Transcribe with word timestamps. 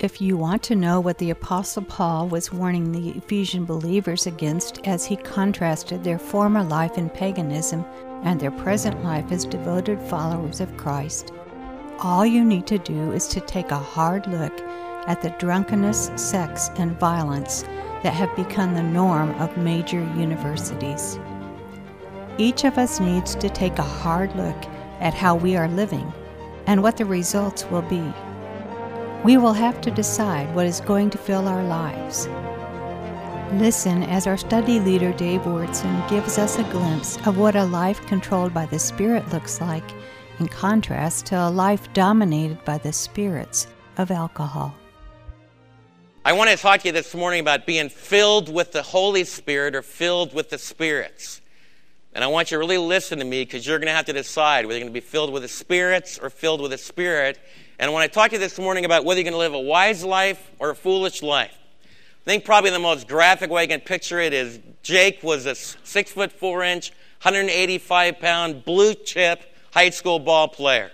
If 0.00 0.20
you 0.20 0.36
want 0.36 0.62
to 0.62 0.76
know 0.76 1.00
what 1.00 1.18
the 1.18 1.30
Apostle 1.30 1.82
Paul 1.82 2.28
was 2.28 2.52
warning 2.52 2.92
the 2.92 3.18
Ephesian 3.18 3.64
believers 3.64 4.28
against 4.28 4.86
as 4.86 5.04
he 5.04 5.16
contrasted 5.16 6.04
their 6.04 6.20
former 6.20 6.62
life 6.62 6.96
in 6.96 7.10
paganism 7.10 7.84
and 8.22 8.38
their 8.38 8.52
present 8.52 9.02
life 9.02 9.32
as 9.32 9.44
devoted 9.44 10.00
followers 10.02 10.60
of 10.60 10.76
Christ, 10.76 11.32
all 11.98 12.24
you 12.24 12.44
need 12.44 12.64
to 12.68 12.78
do 12.78 13.10
is 13.10 13.26
to 13.26 13.40
take 13.40 13.72
a 13.72 13.76
hard 13.76 14.28
look 14.28 14.56
at 15.08 15.20
the 15.20 15.34
drunkenness, 15.40 16.12
sex, 16.14 16.70
and 16.76 16.96
violence 17.00 17.64
that 18.04 18.14
have 18.14 18.36
become 18.36 18.74
the 18.74 18.82
norm 18.84 19.30
of 19.40 19.56
major 19.56 19.98
universities. 20.16 21.18
Each 22.38 22.62
of 22.62 22.78
us 22.78 23.00
needs 23.00 23.34
to 23.34 23.50
take 23.50 23.80
a 23.80 23.82
hard 23.82 24.32
look 24.36 24.64
at 25.00 25.12
how 25.12 25.34
we 25.34 25.56
are 25.56 25.66
living 25.66 26.12
and 26.68 26.84
what 26.84 26.96
the 26.96 27.04
results 27.04 27.64
will 27.64 27.82
be. 27.82 28.14
We 29.24 29.36
will 29.36 29.52
have 29.52 29.80
to 29.80 29.90
decide 29.90 30.54
what 30.54 30.66
is 30.66 30.80
going 30.80 31.10
to 31.10 31.18
fill 31.18 31.48
our 31.48 31.64
lives. 31.64 32.28
Listen 33.60 34.04
as 34.04 34.28
our 34.28 34.36
study 34.36 34.78
leader 34.78 35.12
Dave 35.12 35.40
Wyrtzen 35.40 36.08
gives 36.08 36.38
us 36.38 36.56
a 36.58 36.62
glimpse 36.64 37.16
of 37.26 37.36
what 37.36 37.56
a 37.56 37.64
life 37.64 38.00
controlled 38.06 38.54
by 38.54 38.66
the 38.66 38.78
Spirit 38.78 39.28
looks 39.32 39.60
like, 39.60 39.82
in 40.38 40.46
contrast 40.46 41.26
to 41.26 41.34
a 41.36 41.50
life 41.50 41.92
dominated 41.94 42.64
by 42.64 42.78
the 42.78 42.92
spirits 42.92 43.66
of 43.96 44.12
alcohol. 44.12 44.72
I 46.24 46.32
want 46.32 46.50
to 46.50 46.56
talk 46.56 46.82
to 46.82 46.88
you 46.88 46.92
this 46.92 47.12
morning 47.12 47.40
about 47.40 47.66
being 47.66 47.88
filled 47.88 48.52
with 48.52 48.70
the 48.70 48.82
Holy 48.82 49.24
Spirit 49.24 49.74
or 49.74 49.82
filled 49.82 50.32
with 50.32 50.50
the 50.50 50.58
spirits. 50.58 51.40
And 52.14 52.22
I 52.22 52.28
want 52.28 52.50
you 52.50 52.56
to 52.56 52.58
really 52.60 52.78
listen 52.78 53.18
to 53.18 53.24
me 53.24 53.42
because 53.42 53.66
you're 53.66 53.78
going 53.78 53.88
to 53.88 53.94
have 53.94 54.06
to 54.06 54.12
decide 54.12 54.64
whether 54.64 54.78
you're 54.78 54.84
going 54.84 54.94
to 54.94 55.00
be 55.00 55.04
filled 55.04 55.32
with 55.32 55.42
the 55.42 55.48
spirits 55.48 56.18
or 56.18 56.30
filled 56.30 56.60
with 56.60 56.70
the 56.70 56.78
Spirit. 56.78 57.38
And 57.80 57.92
when 57.92 58.02
I 58.02 58.08
talk 58.08 58.30
to 58.30 58.36
you 58.36 58.40
this 58.40 58.58
morning 58.58 58.84
about 58.84 59.04
whether 59.04 59.20
you're 59.20 59.30
going 59.30 59.34
to 59.34 59.38
live 59.38 59.54
a 59.54 59.60
wise 59.60 60.02
life 60.02 60.50
or 60.58 60.70
a 60.70 60.74
foolish 60.74 61.22
life, 61.22 61.56
I 61.84 62.24
think 62.24 62.44
probably 62.44 62.70
the 62.70 62.80
most 62.80 63.06
graphic 63.06 63.50
way 63.50 63.62
I 63.62 63.66
can 63.68 63.80
picture 63.80 64.18
it 64.18 64.32
is 64.32 64.58
Jake 64.82 65.22
was 65.22 65.46
a 65.46 65.54
six 65.54 66.10
foot 66.10 66.32
four 66.32 66.64
inch, 66.64 66.90
185 67.22 68.18
pound 68.18 68.64
blue 68.64 68.94
chip 68.94 69.42
high 69.72 69.90
school 69.90 70.18
ball 70.18 70.48
player. 70.48 70.90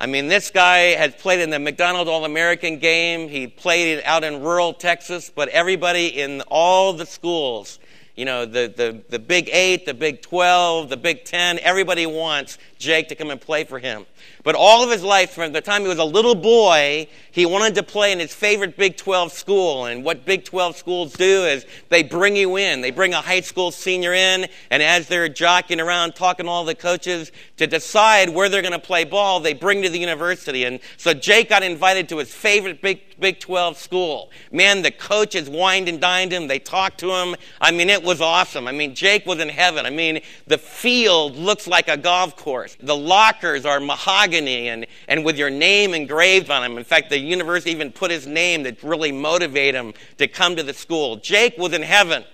I 0.00 0.06
mean, 0.06 0.26
this 0.26 0.50
guy 0.50 0.96
has 0.96 1.14
played 1.14 1.40
in 1.40 1.50
the 1.50 1.60
McDonald 1.60 2.08
All 2.08 2.24
American 2.24 2.80
game. 2.80 3.28
He 3.28 3.46
played 3.46 4.02
out 4.04 4.24
in 4.24 4.42
rural 4.42 4.72
Texas, 4.72 5.30
but 5.32 5.48
everybody 5.48 6.06
in 6.06 6.40
all 6.48 6.92
the 6.92 7.06
schools 7.06 7.78
you 8.18 8.24
know, 8.24 8.44
the, 8.44 8.74
the, 8.76 9.00
the 9.10 9.18
Big 9.20 9.48
Eight, 9.52 9.86
the 9.86 9.94
Big 9.94 10.22
12, 10.22 10.88
the 10.88 10.96
Big 10.96 11.24
Ten, 11.24 11.60
everybody 11.60 12.04
wants 12.04 12.58
Jake 12.76 13.10
to 13.10 13.14
come 13.14 13.30
and 13.30 13.40
play 13.40 13.62
for 13.62 13.78
him. 13.78 14.06
But 14.44 14.54
all 14.54 14.84
of 14.84 14.90
his 14.90 15.02
life, 15.02 15.30
from 15.30 15.52
the 15.52 15.60
time 15.60 15.82
he 15.82 15.88
was 15.88 15.98
a 15.98 16.04
little 16.04 16.34
boy, 16.34 17.08
he 17.30 17.46
wanted 17.46 17.74
to 17.76 17.82
play 17.82 18.12
in 18.12 18.18
his 18.18 18.34
favorite 18.34 18.76
Big 18.76 18.96
12 18.96 19.32
school. 19.32 19.86
And 19.86 20.04
what 20.04 20.24
Big 20.24 20.44
12 20.44 20.76
schools 20.76 21.12
do 21.12 21.44
is 21.44 21.66
they 21.88 22.02
bring 22.02 22.36
you 22.36 22.56
in. 22.56 22.80
They 22.80 22.90
bring 22.90 23.14
a 23.14 23.20
high 23.20 23.40
school 23.40 23.70
senior 23.70 24.14
in, 24.14 24.46
and 24.70 24.82
as 24.82 25.08
they're 25.08 25.28
jockeying 25.28 25.80
around, 25.80 26.14
talking 26.14 26.46
to 26.46 26.50
all 26.50 26.64
the 26.64 26.74
coaches 26.74 27.32
to 27.56 27.66
decide 27.66 28.28
where 28.30 28.48
they're 28.48 28.62
going 28.62 28.72
to 28.72 28.78
play 28.78 29.04
ball, 29.04 29.40
they 29.40 29.54
bring 29.54 29.82
to 29.82 29.88
the 29.88 29.98
university. 29.98 30.64
And 30.64 30.80
so 30.96 31.14
Jake 31.14 31.48
got 31.48 31.62
invited 31.62 32.08
to 32.10 32.18
his 32.18 32.32
favorite 32.32 32.80
Big 32.80 33.02
Big 33.20 33.40
12 33.40 33.76
school. 33.76 34.30
Man, 34.52 34.82
the 34.82 34.92
coaches 34.92 35.50
wined 35.50 35.88
and 35.88 36.00
dined 36.00 36.32
him. 36.32 36.46
They 36.46 36.60
talked 36.60 37.00
to 37.00 37.10
him. 37.10 37.34
I 37.60 37.72
mean, 37.72 37.90
it 37.90 38.00
was 38.00 38.20
awesome. 38.20 38.68
I 38.68 38.72
mean, 38.72 38.94
Jake 38.94 39.26
was 39.26 39.40
in 39.40 39.48
heaven. 39.48 39.86
I 39.86 39.90
mean, 39.90 40.20
the 40.46 40.56
field 40.56 41.34
looks 41.34 41.66
like 41.66 41.88
a 41.88 41.96
golf 41.96 42.36
course. 42.36 42.76
The 42.80 42.94
lockers 42.94 43.66
are 43.66 43.80
mahogany 43.80 44.27
and, 44.34 44.86
and 45.08 45.24
with 45.24 45.36
your 45.36 45.50
name 45.50 45.94
engraved 45.94 46.50
on 46.50 46.62
them. 46.62 46.78
In 46.78 46.84
fact, 46.84 47.10
the 47.10 47.18
university 47.18 47.70
even 47.70 47.92
put 47.92 48.10
his 48.10 48.26
name 48.26 48.64
to 48.64 48.76
really 48.82 49.12
motivate 49.12 49.74
him 49.74 49.94
to 50.18 50.28
come 50.28 50.56
to 50.56 50.62
the 50.62 50.74
school. 50.74 51.16
Jake 51.16 51.56
was 51.58 51.72
in 51.72 51.82
heaven. 51.82 52.24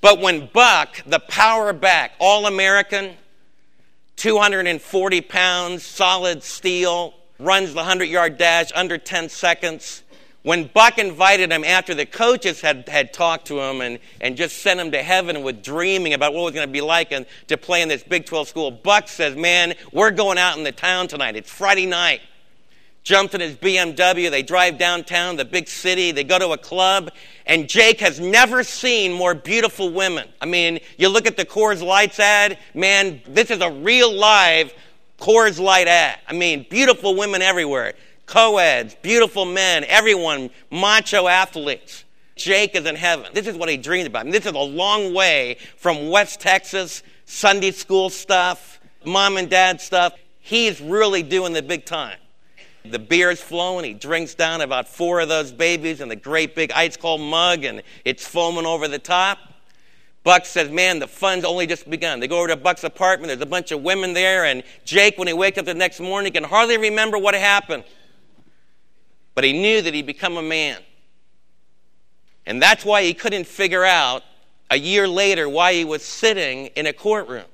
But 0.00 0.20
when 0.20 0.48
Buck, 0.52 1.02
the 1.06 1.20
power 1.20 1.72
back, 1.72 2.12
all 2.18 2.46
American, 2.46 3.14
240 4.16 5.20
pounds, 5.22 5.84
solid 5.84 6.42
steel, 6.42 7.14
runs 7.38 7.70
the 7.70 7.76
100 7.76 8.04
yard 8.04 8.38
dash 8.38 8.70
under 8.74 8.98
10 8.98 9.28
seconds, 9.28 10.02
when 10.42 10.64
Buck 10.74 10.98
invited 10.98 11.52
him 11.52 11.62
after 11.62 11.94
the 11.94 12.04
coaches 12.04 12.60
had, 12.60 12.88
had 12.88 13.12
talked 13.12 13.46
to 13.46 13.60
him 13.60 13.80
and, 13.80 13.98
and 14.20 14.36
just 14.36 14.58
sent 14.58 14.80
him 14.80 14.90
to 14.90 15.02
heaven 15.02 15.42
with 15.42 15.62
dreaming 15.62 16.14
about 16.14 16.32
what 16.32 16.40
it 16.40 16.44
was 16.44 16.54
going 16.54 16.66
to 16.66 16.72
be 16.72 16.80
like 16.80 17.12
and 17.12 17.26
to 17.46 17.56
play 17.56 17.80
in 17.80 17.88
this 17.88 18.02
Big 18.02 18.26
12 18.26 18.48
school, 18.48 18.70
Buck 18.70 19.08
says, 19.08 19.36
Man, 19.36 19.74
we're 19.92 20.10
going 20.10 20.38
out 20.38 20.58
in 20.58 20.64
the 20.64 20.72
town 20.72 21.06
tonight. 21.06 21.36
It's 21.36 21.50
Friday 21.50 21.86
night. 21.86 22.22
Jumps 23.04 23.34
in 23.34 23.40
his 23.40 23.56
BMW. 23.56 24.30
They 24.30 24.42
drive 24.42 24.78
downtown, 24.78 25.36
the 25.36 25.44
big 25.44 25.66
city. 25.68 26.12
They 26.12 26.22
go 26.22 26.38
to 26.38 26.50
a 26.50 26.58
club. 26.58 27.10
And 27.46 27.68
Jake 27.68 27.98
has 27.98 28.20
never 28.20 28.62
seen 28.62 29.12
more 29.12 29.34
beautiful 29.34 29.90
women. 29.90 30.28
I 30.40 30.46
mean, 30.46 30.78
you 30.98 31.08
look 31.08 31.26
at 31.26 31.36
the 31.36 31.44
Coors 31.44 31.84
Lights 31.84 32.20
ad, 32.20 32.58
man, 32.74 33.20
this 33.26 33.50
is 33.50 33.60
a 33.60 33.70
real 33.70 34.12
live 34.12 34.72
Coors 35.18 35.58
Light 35.58 35.88
ad. 35.88 36.20
I 36.28 36.32
mean, 36.32 36.64
beautiful 36.68 37.16
women 37.16 37.42
everywhere 37.42 37.94
co-eds, 38.26 38.96
beautiful 39.02 39.44
men, 39.44 39.84
everyone, 39.84 40.50
macho 40.70 41.28
athletes. 41.28 42.04
Jake 42.36 42.74
is 42.74 42.86
in 42.86 42.96
heaven. 42.96 43.30
This 43.34 43.46
is 43.46 43.56
what 43.56 43.68
he 43.68 43.76
dreamed 43.76 44.06
about. 44.06 44.20
I 44.20 44.22
mean, 44.24 44.32
this 44.32 44.46
is 44.46 44.52
a 44.52 44.58
long 44.58 45.14
way 45.14 45.58
from 45.76 46.08
West 46.08 46.40
Texas, 46.40 47.02
Sunday 47.24 47.70
school 47.70 48.10
stuff, 48.10 48.80
mom 49.04 49.36
and 49.36 49.48
dad 49.48 49.80
stuff. 49.80 50.14
He's 50.40 50.80
really 50.80 51.22
doing 51.22 51.52
the 51.52 51.62
big 51.62 51.84
time. 51.84 52.18
The 52.84 52.98
beer 52.98 53.30
is 53.30 53.40
flowing. 53.40 53.84
He 53.84 53.94
drinks 53.94 54.34
down 54.34 54.60
about 54.60 54.88
four 54.88 55.20
of 55.20 55.28
those 55.28 55.52
babies 55.52 56.00
in 56.00 56.08
the 56.08 56.16
great 56.16 56.56
big 56.56 56.72
ice 56.72 56.96
cold 56.96 57.20
mug, 57.20 57.64
and 57.64 57.82
it's 58.04 58.26
foaming 58.26 58.66
over 58.66 58.88
the 58.88 58.98
top. 58.98 59.38
Buck 60.24 60.46
says, 60.46 60.70
Man, 60.70 60.98
the 60.98 61.06
fun's 61.06 61.44
only 61.44 61.66
just 61.66 61.88
begun. 61.88 62.18
They 62.18 62.28
go 62.28 62.38
over 62.38 62.48
to 62.48 62.56
Buck's 62.56 62.84
apartment. 62.84 63.28
There's 63.28 63.40
a 63.40 63.46
bunch 63.46 63.70
of 63.70 63.82
women 63.82 64.14
there, 64.14 64.44
and 64.46 64.64
Jake, 64.84 65.16
when 65.16 65.28
he 65.28 65.34
wakes 65.34 65.58
up 65.58 65.64
the 65.64 65.74
next 65.74 66.00
morning, 66.00 66.32
can 66.32 66.44
hardly 66.44 66.76
remember 66.76 67.18
what 67.18 67.34
happened. 67.34 67.84
But 69.34 69.44
he 69.44 69.52
knew 69.52 69.82
that 69.82 69.94
he'd 69.94 70.06
become 70.06 70.36
a 70.36 70.42
man. 70.42 70.78
And 72.46 72.60
that's 72.60 72.84
why 72.84 73.02
he 73.02 73.14
couldn't 73.14 73.46
figure 73.46 73.84
out 73.84 74.22
a 74.70 74.76
year 74.76 75.06
later 75.06 75.48
why 75.48 75.74
he 75.74 75.84
was 75.84 76.02
sitting 76.02 76.66
in 76.68 76.86
a 76.86 76.92
courtroom. 76.92 77.44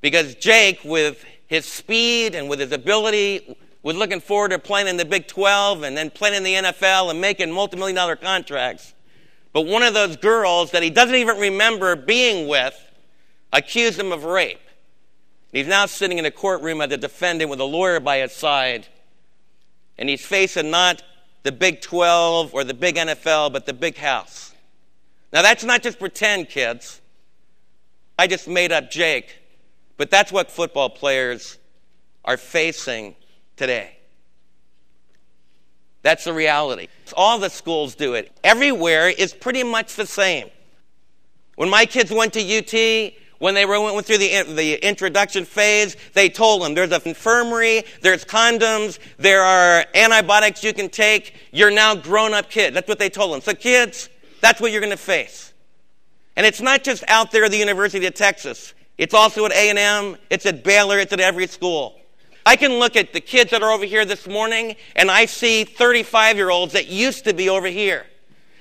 Because 0.00 0.34
Jake, 0.34 0.80
with 0.84 1.24
his 1.46 1.64
speed 1.66 2.34
and 2.34 2.48
with 2.48 2.60
his 2.60 2.72
ability, 2.72 3.56
was 3.82 3.96
looking 3.96 4.20
forward 4.20 4.50
to 4.50 4.58
playing 4.58 4.88
in 4.88 4.96
the 4.96 5.04
Big 5.04 5.26
12 5.26 5.82
and 5.82 5.96
then 5.96 6.10
playing 6.10 6.34
in 6.34 6.42
the 6.42 6.54
NFL 6.54 7.10
and 7.10 7.20
making 7.20 7.50
multi 7.50 7.76
million 7.76 7.96
dollar 7.96 8.16
contracts. 8.16 8.94
But 9.52 9.62
one 9.66 9.82
of 9.82 9.94
those 9.94 10.16
girls 10.16 10.72
that 10.72 10.82
he 10.82 10.90
doesn't 10.90 11.14
even 11.14 11.38
remember 11.38 11.96
being 11.96 12.48
with 12.48 12.78
accused 13.52 13.98
him 13.98 14.12
of 14.12 14.24
rape. 14.24 14.60
He's 15.52 15.66
now 15.66 15.86
sitting 15.86 16.18
in 16.18 16.26
a 16.26 16.30
courtroom 16.30 16.80
as 16.80 16.92
a 16.92 16.96
defendant 16.96 17.50
with 17.50 17.60
a 17.60 17.64
lawyer 17.64 17.98
by 18.00 18.18
his 18.18 18.32
side 18.32 18.86
and 19.98 20.08
he's 20.08 20.24
facing 20.24 20.70
not 20.70 21.02
the 21.42 21.52
Big 21.52 21.80
12 21.80 22.54
or 22.54 22.64
the 22.64 22.74
big 22.74 22.96
NFL, 22.96 23.52
but 23.52 23.66
the 23.66 23.72
big 23.72 23.96
house. 23.96 24.52
Now, 25.32 25.42
that's 25.42 25.64
not 25.64 25.82
just 25.82 25.98
pretend, 25.98 26.48
kids. 26.48 27.00
I 28.18 28.26
just 28.26 28.48
made 28.48 28.72
up 28.72 28.90
Jake, 28.90 29.36
but 29.96 30.10
that's 30.10 30.32
what 30.32 30.50
football 30.50 30.90
players 30.90 31.58
are 32.24 32.36
facing 32.36 33.14
today. 33.56 33.96
That's 36.02 36.24
the 36.24 36.32
reality. 36.32 36.88
All 37.16 37.38
the 37.38 37.50
schools 37.50 37.94
do 37.94 38.14
it. 38.14 38.32
Everywhere 38.42 39.08
is 39.08 39.32
pretty 39.34 39.62
much 39.62 39.94
the 39.96 40.06
same. 40.06 40.48
When 41.56 41.68
my 41.68 41.86
kids 41.86 42.10
went 42.10 42.32
to 42.34 42.40
UT, 42.40 43.12
when 43.38 43.54
they 43.54 43.64
went 43.64 44.04
through 44.04 44.18
the, 44.18 44.42
the 44.54 44.74
introduction 44.86 45.44
phase, 45.44 45.96
they 46.12 46.28
told 46.28 46.62
them 46.62 46.74
there's 46.74 46.90
an 46.90 47.02
infirmary, 47.04 47.84
there's 48.00 48.24
condoms, 48.24 48.98
there 49.16 49.42
are 49.42 49.84
antibiotics 49.94 50.64
you 50.64 50.72
can 50.72 50.88
take. 50.88 51.34
You're 51.52 51.70
now 51.70 51.94
grown 51.94 52.34
up 52.34 52.50
kids. 52.50 52.74
That's 52.74 52.88
what 52.88 52.98
they 52.98 53.08
told 53.08 53.32
them. 53.32 53.40
So, 53.40 53.54
kids, 53.54 54.08
that's 54.40 54.60
what 54.60 54.72
you're 54.72 54.80
going 54.80 54.90
to 54.90 54.96
face. 54.96 55.52
And 56.36 56.44
it's 56.44 56.60
not 56.60 56.82
just 56.82 57.04
out 57.08 57.30
there 57.30 57.44
at 57.44 57.50
the 57.50 57.58
University 57.58 58.06
of 58.06 58.14
Texas. 58.14 58.74
It's 58.96 59.14
also 59.14 59.46
at 59.46 59.52
A&M, 59.52 60.16
it's 60.30 60.44
at 60.44 60.64
Baylor, 60.64 60.98
it's 60.98 61.12
at 61.12 61.20
every 61.20 61.46
school. 61.46 62.00
I 62.44 62.56
can 62.56 62.78
look 62.78 62.96
at 62.96 63.12
the 63.12 63.20
kids 63.20 63.50
that 63.52 63.62
are 63.62 63.70
over 63.70 63.84
here 63.84 64.04
this 64.04 64.26
morning 64.26 64.74
and 64.96 65.10
I 65.10 65.26
see 65.26 65.64
35 65.64 66.36
year 66.36 66.50
olds 66.50 66.72
that 66.72 66.88
used 66.88 67.24
to 67.24 67.34
be 67.34 67.48
over 67.48 67.68
here. 67.68 68.06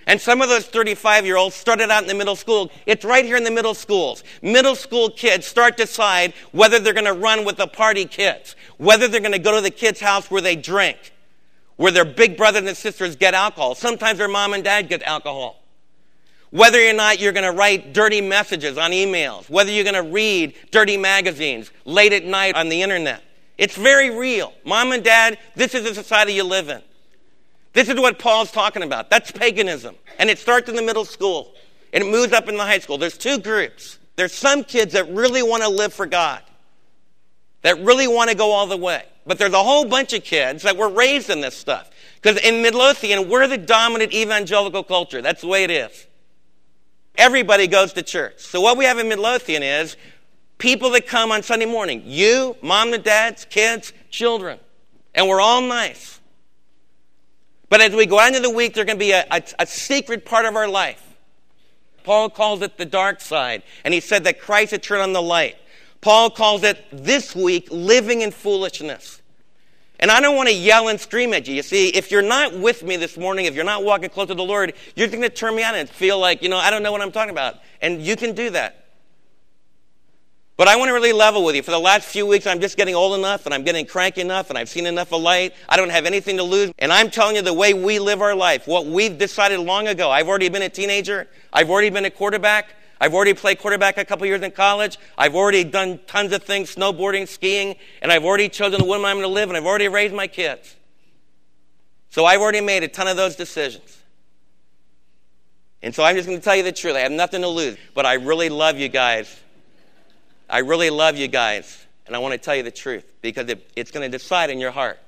And 0.07 0.21
some 0.21 0.41
of 0.41 0.47
those 0.47 0.65
35 0.65 1.25
year 1.25 1.35
olds 1.35 1.53
started 1.53 1.91
out 1.91 2.01
in 2.01 2.07
the 2.07 2.15
middle 2.15 2.37
school. 2.37 2.71
It's 2.85 3.03
right 3.03 3.25
here 3.25 3.35
in 3.35 3.43
the 3.43 3.51
middle 3.51 3.73
schools. 3.73 4.23
Middle 4.41 4.75
school 4.75 5.09
kids 5.09 5.45
start 5.45 5.75
to 5.77 5.83
decide 5.83 6.33
whether 6.53 6.79
they're 6.79 6.93
going 6.93 7.05
to 7.05 7.13
run 7.13 7.43
with 7.43 7.57
the 7.57 7.67
party 7.67 8.05
kids, 8.05 8.55
whether 8.77 9.09
they're 9.09 9.19
going 9.19 9.33
to 9.33 9.39
go 9.39 9.53
to 9.53 9.61
the 9.61 9.69
kids' 9.69 9.99
house 9.99 10.31
where 10.31 10.41
they 10.41 10.55
drink, 10.55 11.11
where 11.75 11.91
their 11.91 12.05
big 12.05 12.37
brothers 12.37 12.65
and 12.65 12.77
sisters 12.77 13.17
get 13.17 13.33
alcohol. 13.33 13.75
Sometimes 13.75 14.17
their 14.17 14.29
mom 14.29 14.53
and 14.53 14.63
dad 14.63 14.87
get 14.87 15.03
alcohol. 15.03 15.61
Whether 16.51 16.79
or 16.87 16.93
not 16.93 17.19
you're 17.19 17.33
going 17.33 17.51
to 17.51 17.57
write 17.57 17.93
dirty 17.93 18.21
messages 18.21 18.77
on 18.77 18.91
emails, 18.91 19.49
whether 19.49 19.69
you're 19.69 19.83
going 19.83 20.01
to 20.01 20.09
read 20.09 20.55
dirty 20.71 20.95
magazines 20.95 21.69
late 21.83 22.13
at 22.13 22.23
night 22.23 22.55
on 22.55 22.69
the 22.69 22.81
internet. 22.81 23.21
It's 23.57 23.75
very 23.75 24.17
real. 24.17 24.53
Mom 24.63 24.93
and 24.93 25.03
dad, 25.03 25.37
this 25.55 25.75
is 25.75 25.83
the 25.83 25.93
society 25.93 26.31
you 26.31 26.45
live 26.45 26.69
in. 26.69 26.81
This 27.77 27.89
is 27.89 27.99
what 27.99 28.17
Paul's 28.17 28.51
talking 28.51 28.81
about. 28.81 29.11
That's 29.11 29.31
paganism. 29.31 29.93
And 30.17 30.31
it 30.31 30.39
starts 30.39 30.67
in 30.67 30.75
the 30.75 30.81
middle 30.81 31.05
school 31.05 31.53
and 31.93 32.03
it 32.03 32.09
moves 32.09 32.33
up 32.33 32.49
in 32.49 32.57
the 32.57 32.63
high 32.63 32.79
school. 32.79 32.97
There's 32.97 33.19
two 33.19 33.37
groups. 33.37 33.99
There's 34.15 34.33
some 34.33 34.63
kids 34.63 34.93
that 34.93 35.07
really 35.11 35.43
want 35.43 35.61
to 35.61 35.69
live 35.69 35.93
for 35.93 36.07
God, 36.07 36.41
that 37.61 37.79
really 37.83 38.07
want 38.07 38.31
to 38.31 38.35
go 38.35 38.49
all 38.49 38.65
the 38.65 38.77
way. 38.77 39.03
But 39.27 39.37
there's 39.37 39.53
a 39.53 39.61
whole 39.61 39.85
bunch 39.85 40.13
of 40.13 40.23
kids 40.23 40.63
that 40.63 40.75
were 40.75 40.89
raised 40.89 41.29
in 41.29 41.39
this 41.41 41.55
stuff. 41.55 41.91
Because 42.19 42.43
in 42.43 42.63
Midlothian, 42.63 43.29
we're 43.29 43.47
the 43.47 43.59
dominant 43.59 44.11
evangelical 44.11 44.81
culture. 44.83 45.21
That's 45.21 45.41
the 45.41 45.47
way 45.47 45.63
it 45.63 45.69
is. 45.69 46.07
Everybody 47.15 47.67
goes 47.67 47.93
to 47.93 48.01
church. 48.01 48.39
So 48.39 48.59
what 48.59 48.79
we 48.79 48.85
have 48.85 48.97
in 48.97 49.07
Midlothian 49.07 49.61
is 49.61 49.97
people 50.57 50.89
that 50.89 51.05
come 51.05 51.31
on 51.31 51.43
Sunday 51.43 51.67
morning. 51.67 52.01
You, 52.05 52.57
mom 52.63 52.93
and 52.93 53.03
dads, 53.03 53.45
kids, 53.45 53.93
children. 54.09 54.57
And 55.13 55.27
we're 55.27 55.41
all 55.41 55.61
nice. 55.61 56.16
But 57.69 57.81
as 57.81 57.93
we 57.93 58.05
go 58.05 58.25
into 58.25 58.39
the 58.39 58.49
week, 58.49 58.73
there's 58.73 58.85
going 58.85 58.97
to 58.97 59.05
be 59.05 59.11
a, 59.11 59.25
a, 59.29 59.43
a 59.59 59.65
secret 59.65 60.25
part 60.25 60.45
of 60.45 60.55
our 60.55 60.67
life. 60.67 61.03
Paul 62.03 62.29
calls 62.29 62.61
it 62.61 62.77
the 62.77 62.85
dark 62.85 63.19
side. 63.19 63.63
And 63.83 63.93
he 63.93 63.99
said 63.99 64.23
that 64.23 64.39
Christ 64.39 64.71
had 64.71 64.81
turned 64.81 65.01
on 65.01 65.13
the 65.13 65.21
light. 65.21 65.57
Paul 65.99 66.29
calls 66.29 66.63
it 66.63 66.85
this 66.91 67.35
week 67.35 67.67
living 67.69 68.21
in 68.21 68.31
foolishness. 68.31 69.21
And 69.99 70.11
I 70.11 70.21
don't 70.21 70.35
want 70.35 70.47
to 70.47 70.55
yell 70.55 70.87
and 70.87 70.99
scream 70.99 71.33
at 71.33 71.47
you. 71.47 71.55
You 71.55 71.63
see, 71.63 71.89
if 71.89 72.11
you're 72.11 72.21
not 72.21 72.57
with 72.57 72.83
me 72.83 72.95
this 72.97 73.17
morning, 73.17 73.45
if 73.45 73.55
you're 73.55 73.65
not 73.65 73.83
walking 73.83 74.09
close 74.09 74.27
to 74.27 74.35
the 74.35 74.43
Lord, 74.43 74.73
you're 74.95 75.07
going 75.07 75.21
to 75.21 75.29
turn 75.29 75.55
me 75.55 75.63
on 75.63 75.75
and 75.75 75.89
feel 75.89 76.19
like, 76.19 76.41
you 76.41 76.49
know, 76.49 76.57
I 76.57 76.69
don't 76.69 76.83
know 76.83 76.91
what 76.91 77.01
I'm 77.01 77.11
talking 77.11 77.31
about. 77.31 77.55
And 77.81 78.01
you 78.01 78.15
can 78.15 78.33
do 78.33 78.51
that. 78.51 78.86
But 80.57 80.67
I 80.67 80.75
want 80.75 80.89
to 80.89 80.93
really 80.93 81.13
level 81.13 81.45
with 81.45 81.55
you. 81.55 81.61
For 81.61 81.69
the 81.69 81.79
last 81.79 82.07
few 82.07 82.25
weeks, 82.25 82.47
I'm 82.47 82.59
just 82.59 82.77
getting 82.77 82.95
old 82.95 83.17
enough 83.17 83.45
and 83.45 83.53
I'm 83.53 83.63
getting 83.63 83.85
cranky 83.85 84.21
enough 84.21 84.49
and 84.49 84.57
I've 84.57 84.69
seen 84.69 84.87
enough 84.87 85.13
of 85.13 85.21
light. 85.21 85.53
I 85.69 85.77
don't 85.77 85.91
have 85.91 86.07
anything 86.07 86.37
to 86.37 86.43
lose. 86.43 86.71
And 86.79 86.91
I'm 86.91 87.11
telling 87.11 87.35
you 87.35 87.43
the 87.43 87.53
way 87.53 87.75
we 87.75 87.99
live 87.99 88.23
our 88.23 88.33
life, 88.33 88.67
what 88.67 88.87
we've 88.87 89.15
decided 89.15 89.59
long 89.59 89.87
ago. 89.87 90.09
I've 90.09 90.27
already 90.27 90.49
been 90.49 90.63
a 90.63 90.69
teenager. 90.69 91.27
I've 91.53 91.69
already 91.69 91.91
been 91.91 92.05
a 92.05 92.09
quarterback. 92.09 92.73
I've 92.99 93.13
already 93.13 93.35
played 93.35 93.59
quarterback 93.59 93.99
a 93.99 94.05
couple 94.05 94.25
years 94.25 94.41
in 94.41 94.49
college. 94.49 94.97
I've 95.15 95.35
already 95.35 95.63
done 95.63 95.99
tons 96.07 96.33
of 96.33 96.43
things, 96.43 96.73
snowboarding, 96.73 97.27
skiing, 97.27 97.75
and 98.01 98.11
I've 98.11 98.25
already 98.25 98.49
chosen 98.49 98.79
the 98.79 98.87
woman 98.87 99.05
I'm 99.05 99.17
going 99.17 99.29
to 99.29 99.33
live, 99.33 99.49
and 99.49 99.57
I've 99.57 99.67
already 99.67 99.87
raised 99.87 100.15
my 100.15 100.25
kids. 100.25 100.75
So 102.09 102.25
I've 102.25 102.41
already 102.41 102.61
made 102.61 102.81
a 102.81 102.87
ton 102.87 103.07
of 103.07 103.15
those 103.15 103.35
decisions. 103.35 104.01
And 105.83 105.93
so 105.93 106.03
I'm 106.03 106.15
just 106.15 106.27
going 106.27 106.39
to 106.39 106.43
tell 106.43 106.55
you 106.55 106.63
the 106.63 106.71
truth. 106.71 106.95
I 106.95 107.01
have 107.01 107.11
nothing 107.11 107.41
to 107.41 107.47
lose, 107.47 107.77
but 107.93 108.07
I 108.07 108.15
really 108.15 108.49
love 108.49 108.79
you 108.79 108.89
guys. 108.89 109.39
I 110.49 110.59
really 110.59 110.89
love 110.89 111.17
you 111.17 111.27
guys, 111.27 111.85
and 112.05 112.15
I 112.15 112.19
want 112.19 112.33
to 112.33 112.37
tell 112.37 112.55
you 112.55 112.63
the 112.63 112.71
truth 112.71 113.05
because 113.21 113.49
it, 113.49 113.69
it's 113.75 113.91
going 113.91 114.09
to 114.09 114.17
decide 114.17 114.49
in 114.49 114.59
your 114.59 114.71
heart. 114.71 114.99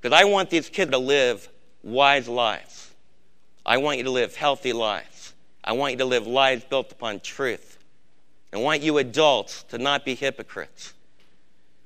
Because 0.00 0.18
I 0.18 0.24
want 0.24 0.50
these 0.50 0.68
kids 0.68 0.90
to 0.90 0.98
live 0.98 1.48
wise 1.82 2.28
lives. 2.28 2.92
I 3.66 3.78
want 3.78 3.98
you 3.98 4.04
to 4.04 4.10
live 4.10 4.36
healthy 4.36 4.72
lives. 4.72 5.32
I 5.62 5.72
want 5.72 5.92
you 5.92 5.98
to 5.98 6.04
live 6.04 6.26
lives 6.26 6.64
built 6.64 6.92
upon 6.92 7.20
truth. 7.20 7.78
I 8.52 8.58
want 8.58 8.82
you 8.82 8.98
adults 8.98 9.64
to 9.64 9.78
not 9.78 10.04
be 10.04 10.14
hypocrites. 10.14 10.92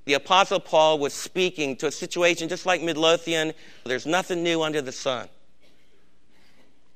The 0.04 0.14
Apostle 0.14 0.60
Paul 0.60 0.98
was 0.98 1.14
speaking 1.14 1.76
to 1.76 1.86
a 1.86 1.92
situation 1.92 2.48
just 2.48 2.66
like 2.66 2.82
Midlothian. 2.82 3.52
There's 3.84 4.06
nothing 4.06 4.42
new 4.42 4.62
under 4.62 4.82
the 4.82 4.92
sun. 4.92 5.28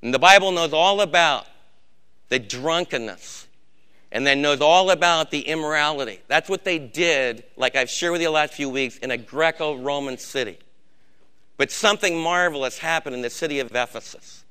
And 0.03 0.13
the 0.13 0.19
Bible 0.19 0.51
knows 0.51 0.73
all 0.73 1.01
about 1.01 1.47
the 2.29 2.39
drunkenness 2.39 3.47
and 4.13 4.27
then 4.27 4.43
knows 4.43 4.61
all 4.61 4.91
about 4.91 5.31
the 5.31 5.41
immorality. 5.41 6.21
That's 6.29 6.49
what 6.49 6.65
they 6.65 6.79
did, 6.79 7.45
like 7.57 7.75
I've 7.75 7.91
shared 7.91 8.13
with 8.13 8.21
you 8.21 8.29
the 8.29 8.33
last 8.33 8.53
few 8.53 8.69
weeks, 8.69 8.99
in 8.99 9.11
a 9.11 9.17
Greco 9.17 9.75
Roman 9.77 10.19
city. 10.19 10.59
But 11.57 11.71
something 11.71 12.21
marvelous 12.21 12.79
happened 12.79 13.17
in 13.17 13.23
the 13.23 13.31
city 13.31 13.59
of 13.59 13.75
Ephesus. 13.75 14.45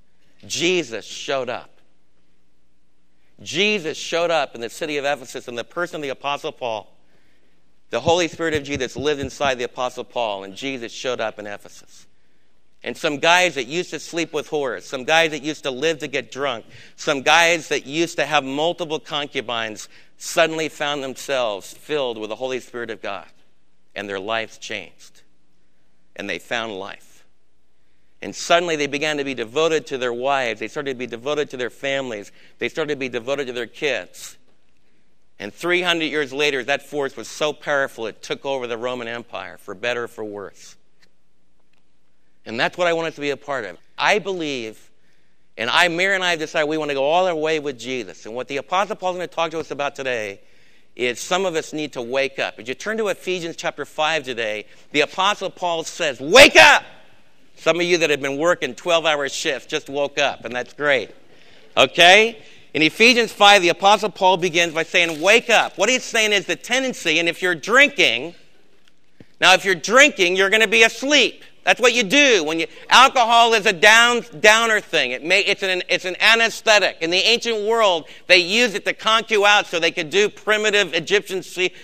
Jesus 0.47 1.05
showed 1.05 1.49
up. 1.49 1.69
Jesus 3.41 3.97
showed 3.97 4.31
up 4.31 4.55
in 4.55 4.61
the 4.61 4.69
city 4.69 4.97
of 4.97 5.05
Ephesus 5.05 5.47
in 5.47 5.55
the 5.55 5.63
person 5.63 5.97
of 5.97 6.01
the 6.01 6.09
Apostle 6.09 6.51
Paul. 6.51 6.91
The 7.91 7.99
Holy 7.99 8.27
Spirit 8.27 8.55
of 8.55 8.63
Jesus 8.63 8.95
lived 8.95 9.21
inside 9.21 9.59
the 9.59 9.63
Apostle 9.65 10.05
Paul, 10.05 10.43
and 10.43 10.55
Jesus 10.55 10.91
showed 10.91 11.19
up 11.19 11.37
in 11.37 11.45
Ephesus. 11.45 12.07
And 12.83 12.97
some 12.97 13.19
guys 13.19 13.55
that 13.55 13.65
used 13.65 13.91
to 13.91 13.99
sleep 13.99 14.33
with 14.33 14.49
whores, 14.49 14.83
some 14.83 15.03
guys 15.03 15.31
that 15.31 15.43
used 15.43 15.63
to 15.63 15.71
live 15.71 15.99
to 15.99 16.07
get 16.07 16.31
drunk, 16.31 16.65
some 16.95 17.21
guys 17.21 17.67
that 17.67 17.85
used 17.85 18.15
to 18.15 18.25
have 18.25 18.43
multiple 18.43 18.99
concubines 18.99 19.87
suddenly 20.17 20.67
found 20.67 21.03
themselves 21.03 21.73
filled 21.73 22.17
with 22.17 22.29
the 22.29 22.35
Holy 22.35 22.59
Spirit 22.59 22.89
of 22.89 23.01
God, 23.01 23.27
and 23.95 24.09
their 24.09 24.19
lives 24.19 24.57
changed. 24.57 25.21
And 26.15 26.29
they 26.29 26.39
found 26.39 26.73
life. 26.73 27.23
And 28.21 28.35
suddenly 28.35 28.75
they 28.75 28.87
began 28.87 29.17
to 29.17 29.23
be 29.23 29.33
devoted 29.33 29.87
to 29.87 29.97
their 29.97 30.13
wives. 30.13 30.59
They 30.59 30.67
started 30.67 30.93
to 30.93 30.97
be 30.97 31.07
devoted 31.07 31.49
to 31.51 31.57
their 31.57 31.71
families. 31.71 32.31
They 32.59 32.69
started 32.69 32.93
to 32.93 32.99
be 32.99 33.09
devoted 33.09 33.47
to 33.47 33.53
their 33.53 33.67
kids. 33.67 34.37
And 35.39 35.51
300 35.51 36.05
years 36.05 36.31
later, 36.31 36.63
that 36.63 36.83
force 36.83 37.17
was 37.17 37.27
so 37.27 37.51
powerful 37.51 38.05
it 38.05 38.21
took 38.21 38.45
over 38.45 38.67
the 38.67 38.77
Roman 38.77 39.07
Empire, 39.07 39.57
for 39.57 39.73
better 39.73 40.03
or 40.03 40.07
for 40.07 40.23
worse. 40.23 40.75
And 42.45 42.59
that's 42.59 42.77
what 42.77 42.87
I 42.87 42.93
want 42.93 43.07
us 43.07 43.15
to 43.15 43.21
be 43.21 43.29
a 43.29 43.37
part 43.37 43.65
of. 43.65 43.77
I 43.97 44.19
believe, 44.19 44.89
and 45.57 45.69
I, 45.69 45.87
Mary 45.87 46.15
and 46.15 46.23
I 46.23 46.31
have 46.31 46.39
decided 46.39 46.67
we 46.67 46.77
want 46.77 46.89
to 46.89 46.95
go 46.95 47.03
all 47.03 47.27
our 47.27 47.35
way 47.35 47.59
with 47.59 47.79
Jesus. 47.79 48.25
And 48.25 48.33
what 48.33 48.47
the 48.47 48.57
Apostle 48.57 48.95
Paul 48.95 49.11
is 49.11 49.17
going 49.17 49.29
to 49.29 49.35
talk 49.35 49.51
to 49.51 49.59
us 49.59 49.71
about 49.71 49.95
today 49.95 50.41
is 50.95 51.19
some 51.19 51.45
of 51.45 51.55
us 51.55 51.71
need 51.71 51.93
to 51.93 52.01
wake 52.01 52.39
up. 52.39 52.59
As 52.59 52.67
you 52.67 52.73
turn 52.73 52.97
to 52.97 53.07
Ephesians 53.07 53.55
chapter 53.55 53.85
5 53.85 54.23
today, 54.23 54.65
the 54.91 55.01
Apostle 55.01 55.49
Paul 55.49 55.83
says, 55.83 56.19
Wake 56.19 56.55
up! 56.55 56.83
Some 57.55 57.79
of 57.79 57.83
you 57.83 57.99
that 57.99 58.09
have 58.09 58.21
been 58.21 58.37
working 58.37 58.73
12 58.73 59.05
hour 59.05 59.29
shifts 59.29 59.67
just 59.67 59.87
woke 59.87 60.17
up, 60.17 60.45
and 60.45 60.55
that's 60.55 60.73
great. 60.73 61.11
Okay? 61.77 62.41
In 62.73 62.81
Ephesians 62.81 63.31
5, 63.31 63.61
the 63.61 63.69
Apostle 63.69 64.09
Paul 64.09 64.37
begins 64.37 64.73
by 64.73 64.83
saying, 64.83 65.21
Wake 65.21 65.49
up. 65.49 65.77
What 65.77 65.89
he's 65.89 66.03
saying 66.03 66.33
is 66.33 66.45
the 66.45 66.55
tendency, 66.55 67.19
and 67.19 67.29
if 67.29 67.41
you're 67.41 67.55
drinking, 67.55 68.33
now 69.39 69.53
if 69.53 69.63
you're 69.63 69.75
drinking, 69.75 70.35
you're 70.35 70.49
going 70.49 70.61
to 70.61 70.67
be 70.67 70.83
asleep. 70.83 71.43
That's 71.71 71.79
what 71.79 71.93
you 71.93 72.03
do 72.03 72.43
when 72.43 72.59
you. 72.59 72.67
Alcohol 72.89 73.53
is 73.53 73.65
a 73.65 73.71
down 73.71 74.25
downer 74.41 74.81
thing. 74.81 75.11
It 75.11 75.23
may, 75.23 75.39
it's 75.39 75.63
an 75.63 75.81
it's 75.87 76.03
an 76.03 76.17
anesthetic. 76.19 76.97
In 76.99 77.11
the 77.11 77.19
ancient 77.19 77.65
world, 77.65 78.09
they 78.27 78.39
used 78.39 78.75
it 78.75 78.83
to 78.83 78.93
conk 78.93 79.31
you 79.31 79.45
out 79.45 79.67
so 79.67 79.79
they 79.79 79.91
could 79.91 80.09
do 80.09 80.27
primitive 80.27 80.93
Egyptian 80.93 81.41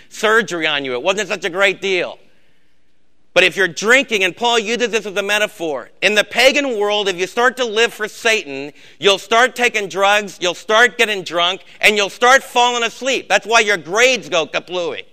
surgery 0.10 0.68
on 0.68 0.84
you. 0.84 0.92
It 0.92 1.02
wasn't 1.02 1.30
such 1.30 1.46
a 1.46 1.50
great 1.50 1.80
deal. 1.80 2.20
But 3.34 3.46
if 3.46 3.56
you're 3.56 3.70
drinking, 3.70 4.26
and 4.26 4.36
Paul 4.36 4.60
uses 4.60 4.90
this 4.90 5.06
as 5.06 5.16
a 5.16 5.24
metaphor, 5.24 5.90
in 6.02 6.16
the 6.16 6.26
pagan 6.26 6.78
world, 6.78 7.08
if 7.08 7.18
you 7.18 7.26
start 7.26 7.56
to 7.56 7.64
live 7.64 7.94
for 7.94 8.10
Satan, 8.10 8.74
you'll 9.00 9.20
start 9.20 9.56
taking 9.56 9.88
drugs, 9.88 10.38
you'll 10.42 10.54
start 10.54 10.98
getting 10.98 11.24
drunk, 11.24 11.64
and 11.80 11.96
you'll 11.96 12.10
start 12.10 12.44
falling 12.44 12.84
asleep. 12.84 13.30
That's 13.30 13.48
why 13.48 13.62
your 13.62 13.78
grades 13.78 14.28
go 14.28 14.48
kaplooey. 14.48 15.06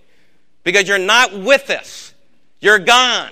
Because 0.64 0.88
you're 0.88 0.98
not 0.98 1.32
with 1.32 1.70
us. 1.70 2.12
You're 2.58 2.80
gone. 2.80 3.30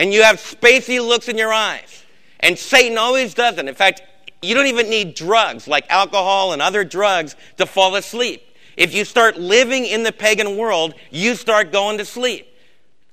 And 0.00 0.14
you 0.14 0.22
have 0.22 0.36
spacey 0.36 0.98
looks 1.06 1.28
in 1.28 1.36
your 1.36 1.52
eyes. 1.52 2.04
And 2.40 2.58
Satan 2.58 2.96
always 2.96 3.34
does 3.34 3.58
it. 3.58 3.68
In 3.68 3.74
fact, 3.74 4.00
you 4.40 4.54
don't 4.54 4.66
even 4.66 4.88
need 4.88 5.14
drugs 5.14 5.68
like 5.68 5.84
alcohol 5.90 6.54
and 6.54 6.62
other 6.62 6.84
drugs 6.84 7.36
to 7.58 7.66
fall 7.66 7.94
asleep. 7.94 8.42
If 8.78 8.94
you 8.94 9.04
start 9.04 9.36
living 9.36 9.84
in 9.84 10.02
the 10.02 10.10
pagan 10.10 10.56
world, 10.56 10.94
you 11.10 11.34
start 11.34 11.70
going 11.70 11.98
to 11.98 12.06
sleep 12.06 12.46